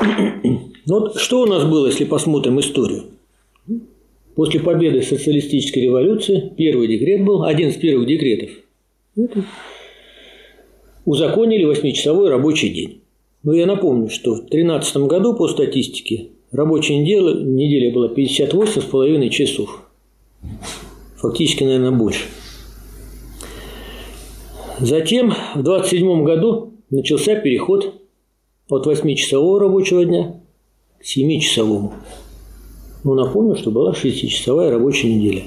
[0.84, 3.04] Вот что у нас было, если посмотрим историю?
[4.34, 8.50] После победы социалистической революции первый декрет был, один из первых декретов.
[9.16, 9.44] Это
[11.04, 13.01] узаконили восьмичасовой рабочий день.
[13.42, 19.82] Но я напомню, что в 2013 году по статистике рабочая неделя, неделя была 58,5 часов.
[21.16, 22.24] Фактически, наверное, больше.
[24.78, 27.94] Затем в 27 году начался переход
[28.68, 30.40] от 8-часового рабочего дня
[30.98, 31.92] к 7-часовому.
[33.04, 35.42] Но напомню, что была 6-часовая рабочая неделя.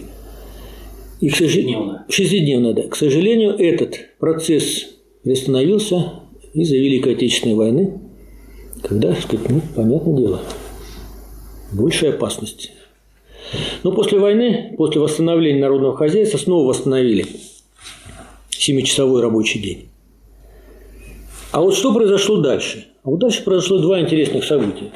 [1.22, 2.84] И к сожалению, 6-дневная, да.
[2.84, 4.86] К сожалению, этот процесс
[5.24, 6.25] приостановился
[6.56, 8.00] из-за Великой Отечественной войны,
[8.82, 10.42] когда, так сказать, ну, понятное дело,
[11.74, 12.72] большая опасность.
[13.84, 17.26] Но после войны, после восстановления народного хозяйства, снова восстановили
[18.50, 19.90] семичасовой рабочий день.
[21.52, 22.88] А вот что произошло дальше?
[23.04, 24.92] А вот дальше произошло два интересных события.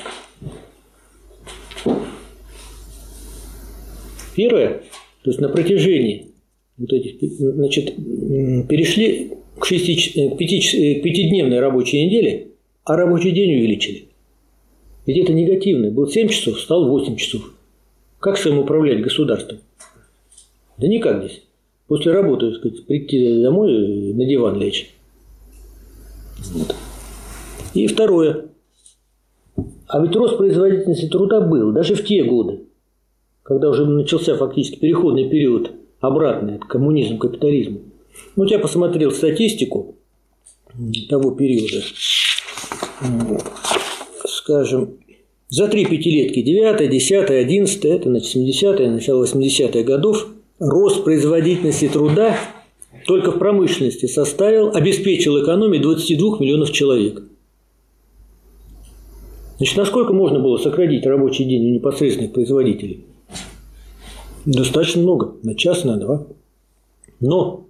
[4.36, 4.84] Первое,
[5.24, 6.32] то есть на протяжении
[6.78, 7.96] вот этих, значит,
[8.68, 12.48] перешли к, шести, к, пяти, к пятидневной рабочей неделе,
[12.84, 14.06] а рабочий день увеличили.
[15.06, 15.92] Ведь это негативное.
[15.92, 17.54] Был 7 часов, стал 8 часов.
[18.20, 19.60] Как своим управлять государством?
[20.78, 21.44] Да никак здесь.
[21.88, 24.94] После работы, так сказать, прийти домой на диван лечь.
[26.54, 26.76] Вот.
[27.74, 28.46] И второе.
[29.88, 32.62] А ведь рост производительности труда был даже в те годы,
[33.44, 37.80] когда уже начался фактически переходный период обратный от коммунизма к капитализму.
[38.36, 39.96] Ну, я посмотрел статистику
[41.10, 41.84] того периода.
[44.26, 44.98] Скажем,
[45.50, 50.28] за три пятилетки, 9, 10, 11, это значит 70-е, начало 80-х годов,
[50.60, 52.38] рост производительности труда
[53.06, 57.24] только в промышленности составил, обеспечил экономии 22 миллионов человек.
[59.58, 63.06] Значит, насколько можно было сократить рабочий день у непосредственных производителей?
[64.46, 66.28] Достаточно много, на час, на два.
[67.20, 67.69] Но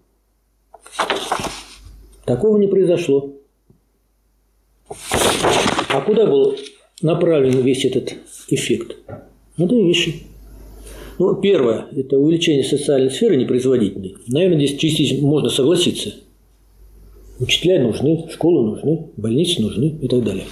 [2.30, 3.34] такого не произошло.
[4.88, 6.56] А куда был
[7.02, 8.18] направлен весь этот
[8.50, 8.98] эффект?
[9.58, 10.24] На две вещи.
[11.18, 14.16] Ну, первое– это увеличение социальной сферы непроизводительной.
[14.28, 16.14] Наверное, здесь частично можно согласиться.
[17.40, 20.46] Учителя нужны, школы нужны, больницы нужны и так далее.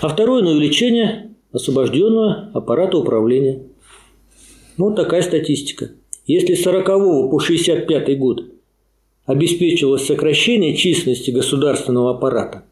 [0.00, 3.62] А второе– на увеличение освобожденного аппарата управления.
[4.76, 5.90] Ну, вот такая статистика.
[6.26, 6.86] Если с 40
[7.28, 8.44] по 65 год
[9.28, 12.64] обеспечивалось сокращение численности государственного аппарата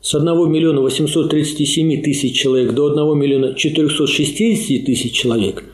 [0.00, 5.64] с 1 миллиона 837 тысяч человек до 1 миллиона 460 тысяч человек,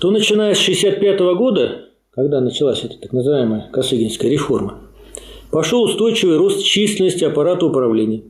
[0.00, 4.80] то начиная с 65 года, когда началась эта так называемая Косыгинская реформа,
[5.52, 8.22] пошел устойчивый рост численности аппарата управления.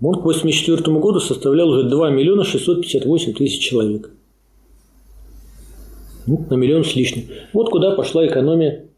[0.00, 4.10] Он к 1984 году составлял уже 2 миллиона 658 тысяч человек.
[6.28, 7.24] Ну, на миллион с лишним.
[7.52, 8.89] Вот куда пошла экономия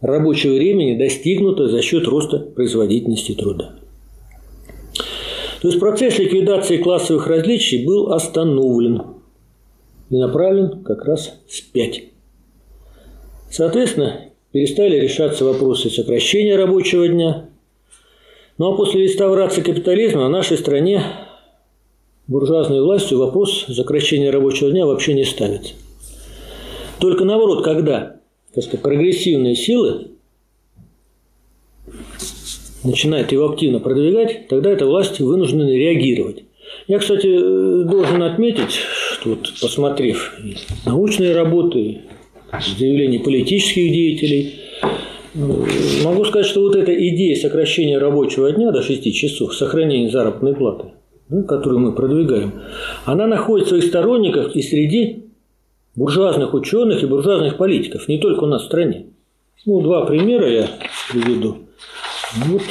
[0.00, 3.74] рабочего времени, достигнутая за счет роста производительности труда.
[5.60, 9.02] То есть процесс ликвидации классовых различий был остановлен
[10.10, 12.04] и направлен как раз вспять.
[13.50, 17.48] Соответственно, перестали решаться вопросы сокращения рабочего дня.
[18.56, 21.02] Ну а после реставрации капитализма в нашей стране
[22.28, 25.74] буржуазной властью вопрос сокращения рабочего дня вообще не ставится.
[27.00, 28.17] Только наоборот, когда
[28.58, 30.08] так сказать, прогрессивные силы
[32.82, 36.42] начинают его активно продвигать, тогда эта власть вынуждена реагировать.
[36.88, 37.28] Я, кстати,
[37.84, 38.72] должен отметить,
[39.12, 40.34] что вот, посмотрев
[40.84, 42.00] научные работы,
[42.76, 44.54] заявления политических деятелей,
[46.02, 50.86] могу сказать, что вот эта идея сокращения рабочего дня до 6 часов, сохранения заработной платы,
[51.28, 52.54] да, которую мы продвигаем,
[53.04, 55.27] она находит своих сторонников и среди
[55.98, 59.06] буржуазных ученых и буржуазных политиков, не только у нас в стране.
[59.66, 60.68] Ну, два примера я
[61.10, 61.58] приведу.
[62.36, 62.62] Ну, вот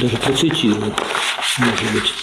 [0.00, 0.92] даже процитирую,
[1.58, 2.14] может быть.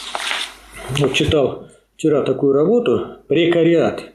[1.00, 4.14] Вот читал вчера такую работу «Прекариат».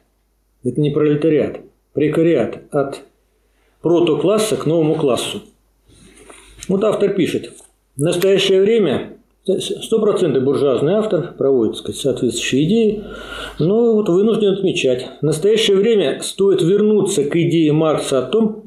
[0.64, 1.61] Это не пролетариат.
[1.92, 3.03] Прекариат от
[3.82, 5.42] протокласса к новому классу.
[6.68, 7.53] Вот автор пишет.
[7.96, 9.18] В настоящее время
[9.57, 13.05] Стопроцентный буржуазный автор проводит так сказать, соответствующие идеи,
[13.59, 15.07] но вот вынужден отмечать.
[15.20, 18.64] В настоящее время стоит вернуться к идее Маркса о том,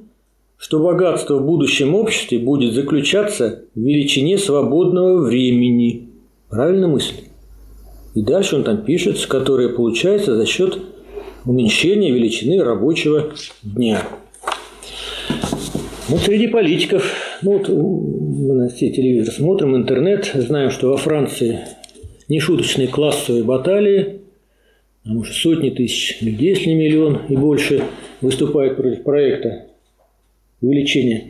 [0.58, 6.10] что богатство в будущем обществе будет заключаться в величине свободного времени.
[6.50, 7.16] Правильно мысль?
[8.16, 10.80] И дальше он там пишет, которое получается за счет
[11.46, 13.32] уменьшения величины рабочего
[13.64, 14.02] дня.
[16.08, 17.04] Вот среди политиков,
[17.42, 17.70] ну вот
[18.42, 21.60] мы на все телевизор смотрим, интернет, знаем, что во Франции
[22.28, 24.22] нешуточные классовые баталии,
[25.06, 27.84] а может сотни тысяч людей, если не миллион и больше,
[28.20, 29.68] выступают против проекта
[30.60, 31.26] увеличения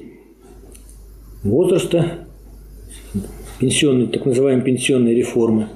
[1.43, 2.25] возраста,
[3.59, 5.67] пенсионной, так называемой пенсионной реформы.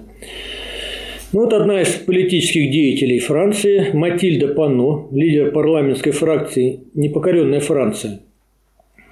[1.33, 8.21] Ну, вот одна из политических деятелей Франции, Матильда Панно, лидер парламентской фракции «Непокоренная Франция»,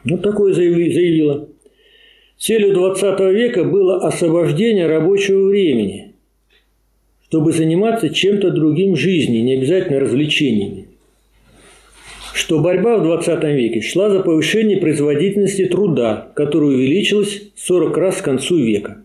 [0.06, 1.50] вот такое заявила.
[2.46, 6.12] Целью 20 века было освобождение рабочего времени,
[7.30, 10.88] чтобы заниматься чем-то другим жизни, не обязательно развлечениями.
[12.34, 18.26] что борьба в 20 веке шла за повышение производительности труда, которая увеличилась 40 раз к
[18.26, 18.98] концу века.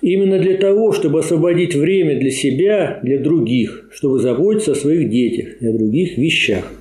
[0.00, 5.60] Именно для того, чтобы освободить время для себя, для других, чтобы заботиться о своих детях
[5.60, 6.72] и о других вещах.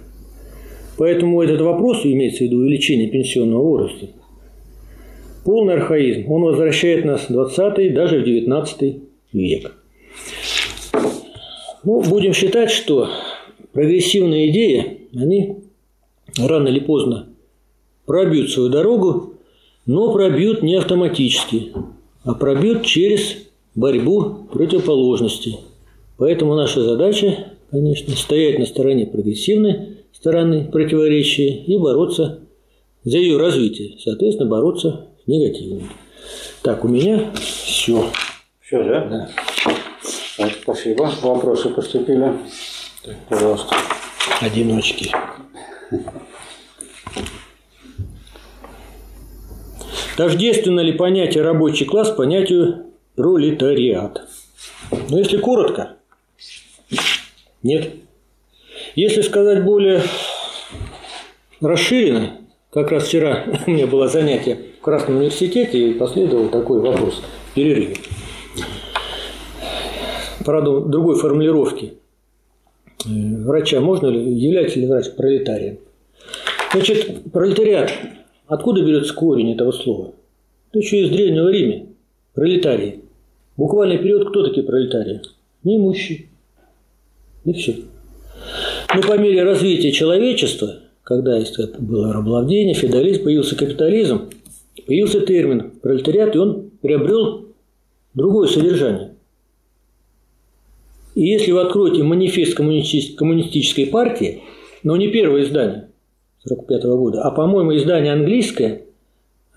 [0.97, 4.07] Поэтому этот вопрос, имеется в виду увеличение пенсионного возраста,
[5.45, 6.29] полный архаизм.
[6.29, 8.95] Он возвращает нас в 20 даже в 19
[9.31, 9.75] век.
[11.83, 13.07] Ну, будем считать, что
[13.71, 15.57] прогрессивные идеи, они
[16.37, 17.29] рано или поздно
[18.05, 19.35] пробьют свою дорогу,
[19.85, 21.71] но пробьют не автоматически,
[22.23, 23.37] а пробьют через
[23.75, 25.59] борьбу противоположностей.
[26.17, 32.39] Поэтому наша задача, конечно, стоять на стороне прогрессивной стороны противоречия и бороться
[33.03, 35.89] за ее развитие, соответственно, бороться с негативным.
[36.61, 38.11] Так, у меня все.
[38.61, 39.05] Все, да?
[39.05, 39.29] Да.
[40.37, 41.11] Так, спасибо.
[41.21, 42.33] Вопросы поступили.
[43.03, 43.75] Так, пожалуйста.
[44.41, 45.11] Одиночки.
[50.17, 54.27] Тождественно ли понятие рабочий класс понятию пролетариат?
[55.09, 55.97] Но если коротко,
[57.63, 57.95] нет.
[58.95, 60.03] Если сказать более
[61.59, 62.37] расширенно,
[62.71, 67.97] как раз вчера у меня было занятие Красном университете, и последовал такой вопрос в перерыве.
[70.45, 71.93] Правда, другой формулировки.
[73.03, 75.79] Э, Врача можно ли, является ли врач пролетарием?
[76.71, 77.91] Значит, пролетариат,
[78.45, 80.13] откуда берется корень этого слова?
[80.69, 81.87] Это еще из Древнего Рима.
[82.35, 82.99] Пролетарии.
[83.57, 85.19] Буквальный период, кто такие пролетарии?
[85.63, 86.27] Неимущие.
[87.43, 87.77] И все.
[88.93, 91.41] Но по мере развития человечества, когда
[91.79, 94.29] было рабовладение, феодализм, появился капитализм,
[94.85, 97.47] появился термин пролетариат, и он приобрел
[98.13, 99.15] другое содержание.
[101.15, 104.43] И если вы откроете манифест коммунистической партии,
[104.83, 105.89] но не первое издание
[106.43, 108.85] 1945 года, а, по-моему, издание английское,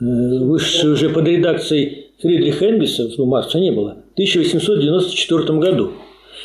[0.00, 5.92] э, вышедшее уже под редакцией Фридриха Энгельса, ну, Маркса не было, в 1894 году.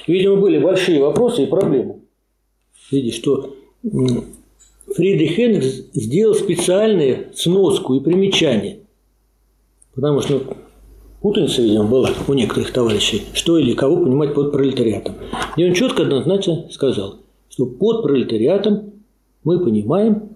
[0.08, 2.02] Видимо, были большие вопросы и проблемы.
[2.92, 3.56] Видите, что
[4.96, 8.80] Фридрих Энгельс сделал специальную сноску и примечание.
[9.96, 10.56] Потому что
[11.22, 15.16] путаница, видимо, была у некоторых товарищей, что или кого понимать под пролетариатом.
[15.58, 17.20] И он четко однозначно сказал,
[17.50, 18.92] что под пролетариатом
[19.44, 20.30] мы понимаем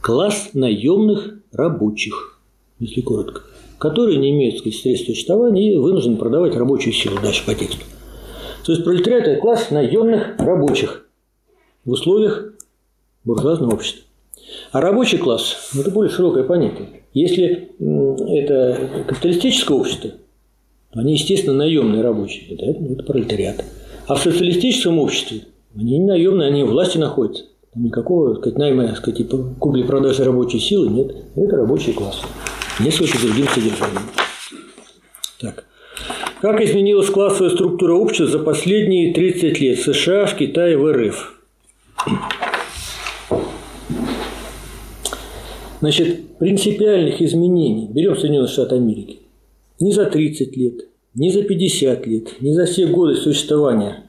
[0.00, 2.40] класс наемных рабочих,
[2.78, 3.42] если коротко,
[3.78, 7.84] которые не имеют средств существования и вынуждены продавать рабочую силу дальше по тексту.
[8.64, 11.08] То есть пролетариат– это класс наемных рабочих
[11.84, 12.52] в условиях
[13.24, 14.04] буржуазного общества.
[14.72, 17.02] А рабочий класс– это более широкое понятие.
[17.12, 20.12] Если это капиталистическое общество,
[20.92, 22.54] они, естественно, наемные рабочие.
[22.54, 23.64] Это, это пролетариат.
[24.06, 25.42] А в социалистическом обществе
[25.74, 27.44] они не наемные, они в власти находятся.
[27.72, 31.14] Там никакого так сказать, найма, так сказать, типа купли-продажи рабочей силы нет.
[31.36, 32.22] Это рабочий класс.
[32.80, 34.02] Несколько другим содержанием.
[35.40, 35.64] Так.
[36.40, 41.34] Как изменилась классовая структура общества за последние 30 лет в США, в Китае, в РФ?
[45.80, 49.20] Значит, принципиальных изменений, берем Соединенные Штаты Америки,
[49.80, 54.04] ни за 30 лет, ни за 50 лет, ни за все годы существования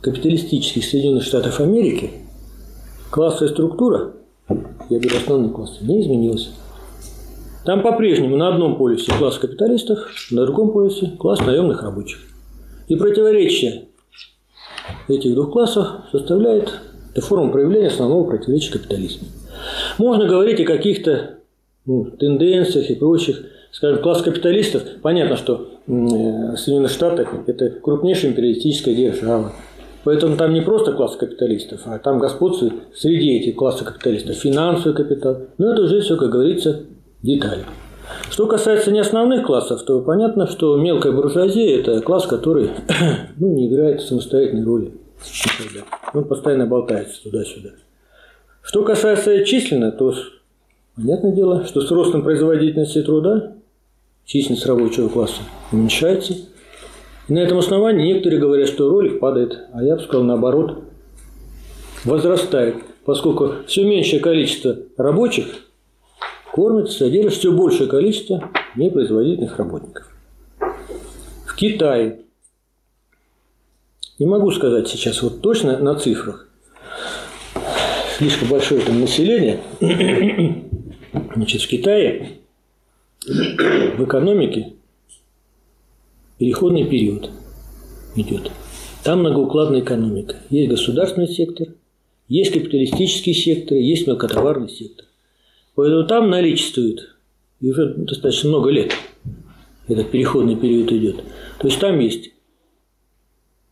[0.00, 2.10] капиталистических Соединенных Штатов Америки
[3.10, 4.14] классовая структура,
[4.88, 6.50] я беру основные классы, не изменилась.
[7.64, 9.98] Там по-прежнему на одном полюсе класс капиталистов,
[10.30, 12.18] на другом полюсе класс наемных рабочих.
[12.88, 13.88] И противоречие
[15.08, 16.72] этих двух классов составляет
[17.12, 19.26] это форма проявления основного противоречия капитализма.
[19.98, 21.38] Можно говорить о каких-то
[21.86, 23.42] ну, тенденциях и прочих.
[23.72, 29.52] Скажем, класс капиталистов, понятно, что э, Соединенные Штаты– это крупнейшая империалистическая держава.
[30.02, 35.42] Поэтому там не просто класс капиталистов, а там господствует среди этих классов капиталистов финансовый капитал.
[35.58, 36.80] Но это уже все, как говорится,
[37.22, 37.64] детали.
[38.30, 42.70] Что касается не основных классов, то понятно, что мелкая буржуазия– это класс, который
[43.38, 44.92] ну, не играет самостоятельной роли.
[46.14, 47.70] Он постоянно болтается туда-сюда.
[48.70, 50.14] Что касается численно, то
[50.94, 53.54] понятное дело, что с ростом производительности труда
[54.24, 55.40] численность рабочего класса
[55.72, 56.34] уменьшается.
[57.26, 60.84] И на этом основании некоторые говорят, что роль их падает, а я бы сказал наоборот,
[62.04, 65.48] возрастает, поскольку все меньшее количество рабочих
[66.52, 70.08] кормит, содержит все большее количество непроизводительных работников.
[71.44, 72.20] В Китае,
[74.20, 76.46] не могу сказать сейчас вот точно на цифрах,
[78.20, 79.60] слишком большое там население,
[81.34, 82.40] значит, в Китае
[83.26, 84.74] в экономике
[86.36, 87.30] переходный период
[88.16, 88.50] идет.
[89.04, 90.36] Там многоукладная экономика.
[90.50, 91.68] Есть государственный сектор,
[92.28, 95.06] есть капиталистический сектор, есть мелкотоварный сектор.
[95.74, 97.16] Поэтому там наличествует,
[97.60, 98.92] и уже достаточно много лет
[99.88, 101.24] этот переходный период идет.
[101.58, 102.32] То есть там есть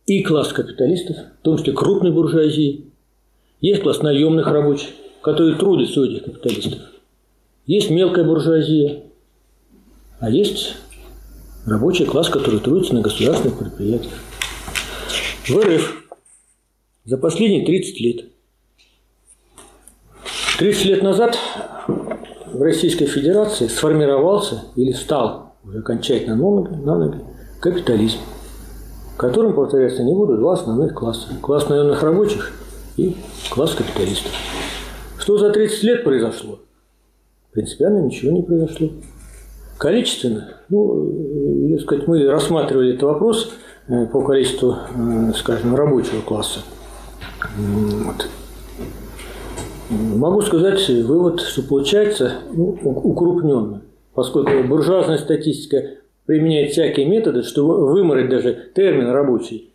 [0.07, 2.88] и класс капиталистов, в том числе крупной буржуазии,
[3.61, 4.89] есть класс наемных рабочих,
[5.21, 6.79] которые трудятся у этих капиталистов,
[7.65, 9.03] есть мелкая буржуазия,
[10.19, 10.75] а есть
[11.65, 14.13] рабочий класс, который трудится на государственных предприятиях.
[15.47, 16.03] В РФ
[17.05, 18.25] за последние 30 лет.
[20.59, 21.37] 30 лет назад
[21.87, 27.19] в Российской Федерации сформировался или стал уже окончательно на ноги, на ноги
[27.59, 28.19] капитализм,
[29.13, 31.27] в котором, повторяется, не будут два основных класса.
[31.41, 32.53] Класс наемных рабочих
[32.99, 33.15] и
[33.49, 34.31] класс капиталистов.
[35.17, 36.59] Что за 30 лет произошло?
[37.51, 38.89] Принципиально ничего не произошло.
[39.77, 43.53] Количественно, ну, э, сказать, мы рассматривали этот вопрос
[43.87, 46.59] э, по количеству, э, скажем, рабочего класса.
[47.57, 48.27] Вот.
[49.89, 53.81] Могу сказать вывод, что получается ну, укрупненно,
[54.13, 55.83] поскольку буржуазная статистика
[56.25, 59.73] применяет всякие методы, чтобы выморать даже термин рабочий.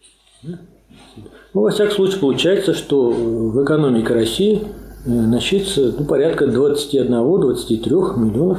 [1.54, 4.62] Ну, во всяком случае, получается, что в экономике России
[5.04, 8.58] насчитывается ну, порядка 21-23 миллионов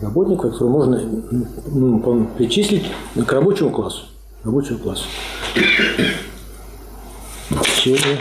[0.00, 1.02] работников, которые можно
[1.72, 2.84] ну, причислить
[3.26, 4.04] к рабочему классу.
[4.44, 5.04] Рабочему классу.
[7.82, 8.18] Сегодня.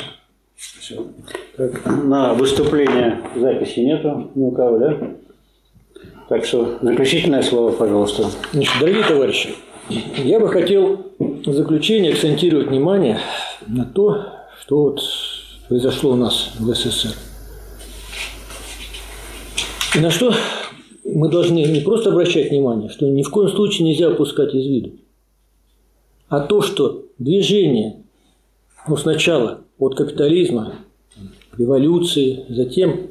[1.57, 4.97] Так, на выступление записи нету ни у кого, да?
[6.29, 8.25] Так что заключительное слово, пожалуйста.
[8.51, 9.55] Значит, дорогие товарищи,
[9.89, 13.19] я бы хотел в заключение акцентировать внимание
[13.67, 14.25] на то,
[14.59, 15.01] что вот
[15.67, 17.15] произошло у нас в СССР.
[19.95, 20.33] И на что
[21.05, 24.91] мы должны не просто обращать внимание, что ни в коем случае нельзя упускать из виду,
[26.27, 28.03] а то, что движение,
[28.87, 30.73] ну, сначала от капитализма,
[31.57, 33.07] революции, затем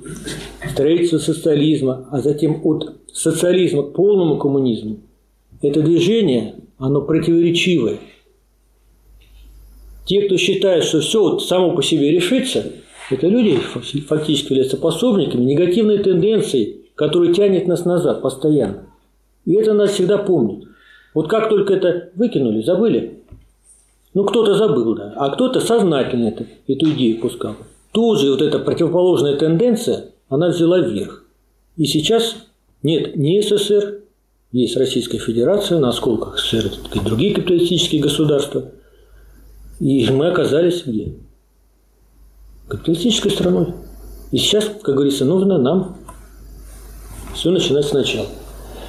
[0.71, 4.99] строительства социализма, а затем от социализма к полному коммунизму,
[5.63, 7.99] это движение, оно противоречивое.
[10.05, 12.73] Те, кто считает, что все вот само по себе решится,
[13.11, 18.87] это люди фактически являются пособниками негативной тенденции который тянет нас назад постоянно.
[19.45, 20.67] И это нас всегда помнит.
[21.15, 23.23] Вот как только это выкинули, забыли.
[24.13, 27.55] Ну, кто-то забыл, да, а кто-то сознательно это, эту идею пускал.
[27.93, 31.25] Тут же вот эта противоположная тенденция, она взяла вверх.
[31.77, 32.37] И сейчас
[32.83, 34.01] нет ни СССР,
[34.63, 38.71] есть Российская Федерация, на осколках СССР и другие капиталистические государства.
[39.81, 41.15] И мы оказались где?
[42.67, 43.75] Капиталистической страной.
[44.33, 45.99] И сейчас, как говорится, нужно нам
[47.35, 48.29] все начинать сначала.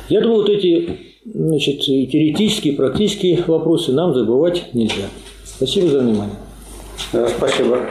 [0.08, 5.10] Я думаю, вот эти значит, и теоретические, и практические вопросы нам забывать нельзя.
[5.44, 6.36] Спасибо за внимание.
[7.12, 7.82] Да, спасибо.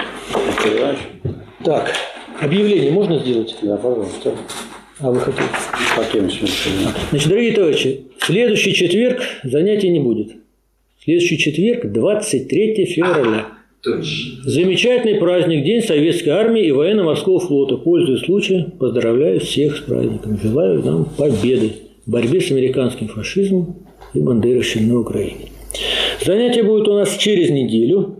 [1.62, 1.90] Так,
[2.40, 3.54] объявление можно сделать?
[3.60, 4.32] Да, пожалуйста.
[4.98, 5.44] А вы хотите?
[5.94, 6.30] Хотим
[7.10, 10.32] Значит, дорогие товарищи, в следующий четверг занятий не будет.
[11.04, 13.46] Следующий четверг, 23 февраля.
[13.82, 14.42] Точно.
[14.44, 17.76] Замечательный праздник, День Советской Армии и Военно-Морского флота.
[17.76, 20.40] Пользуясь случаем, поздравляю всех с праздником.
[20.42, 21.72] Желаю нам победы
[22.06, 23.76] в борьбе с американским фашизмом
[24.14, 25.50] и бандеровщиной на Украине.
[26.24, 28.16] Занятие будет у нас через неделю.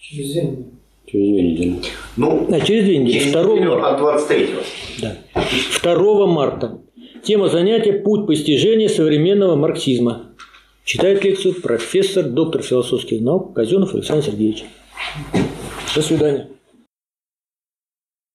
[0.00, 0.79] Через недели.
[1.10, 1.74] Через две недели.
[2.16, 3.18] Ну, А, через две недели.
[3.18, 3.88] через 2 неделю марта.
[3.88, 4.48] от 23
[5.00, 5.16] Да.
[5.82, 6.78] 2 марта.
[7.22, 10.26] Тема занятия «Путь постижения современного марксизма».
[10.84, 14.64] Читает лекцию профессор, доктор философских наук Казенов Александр Сергеевич.
[15.94, 16.48] До свидания.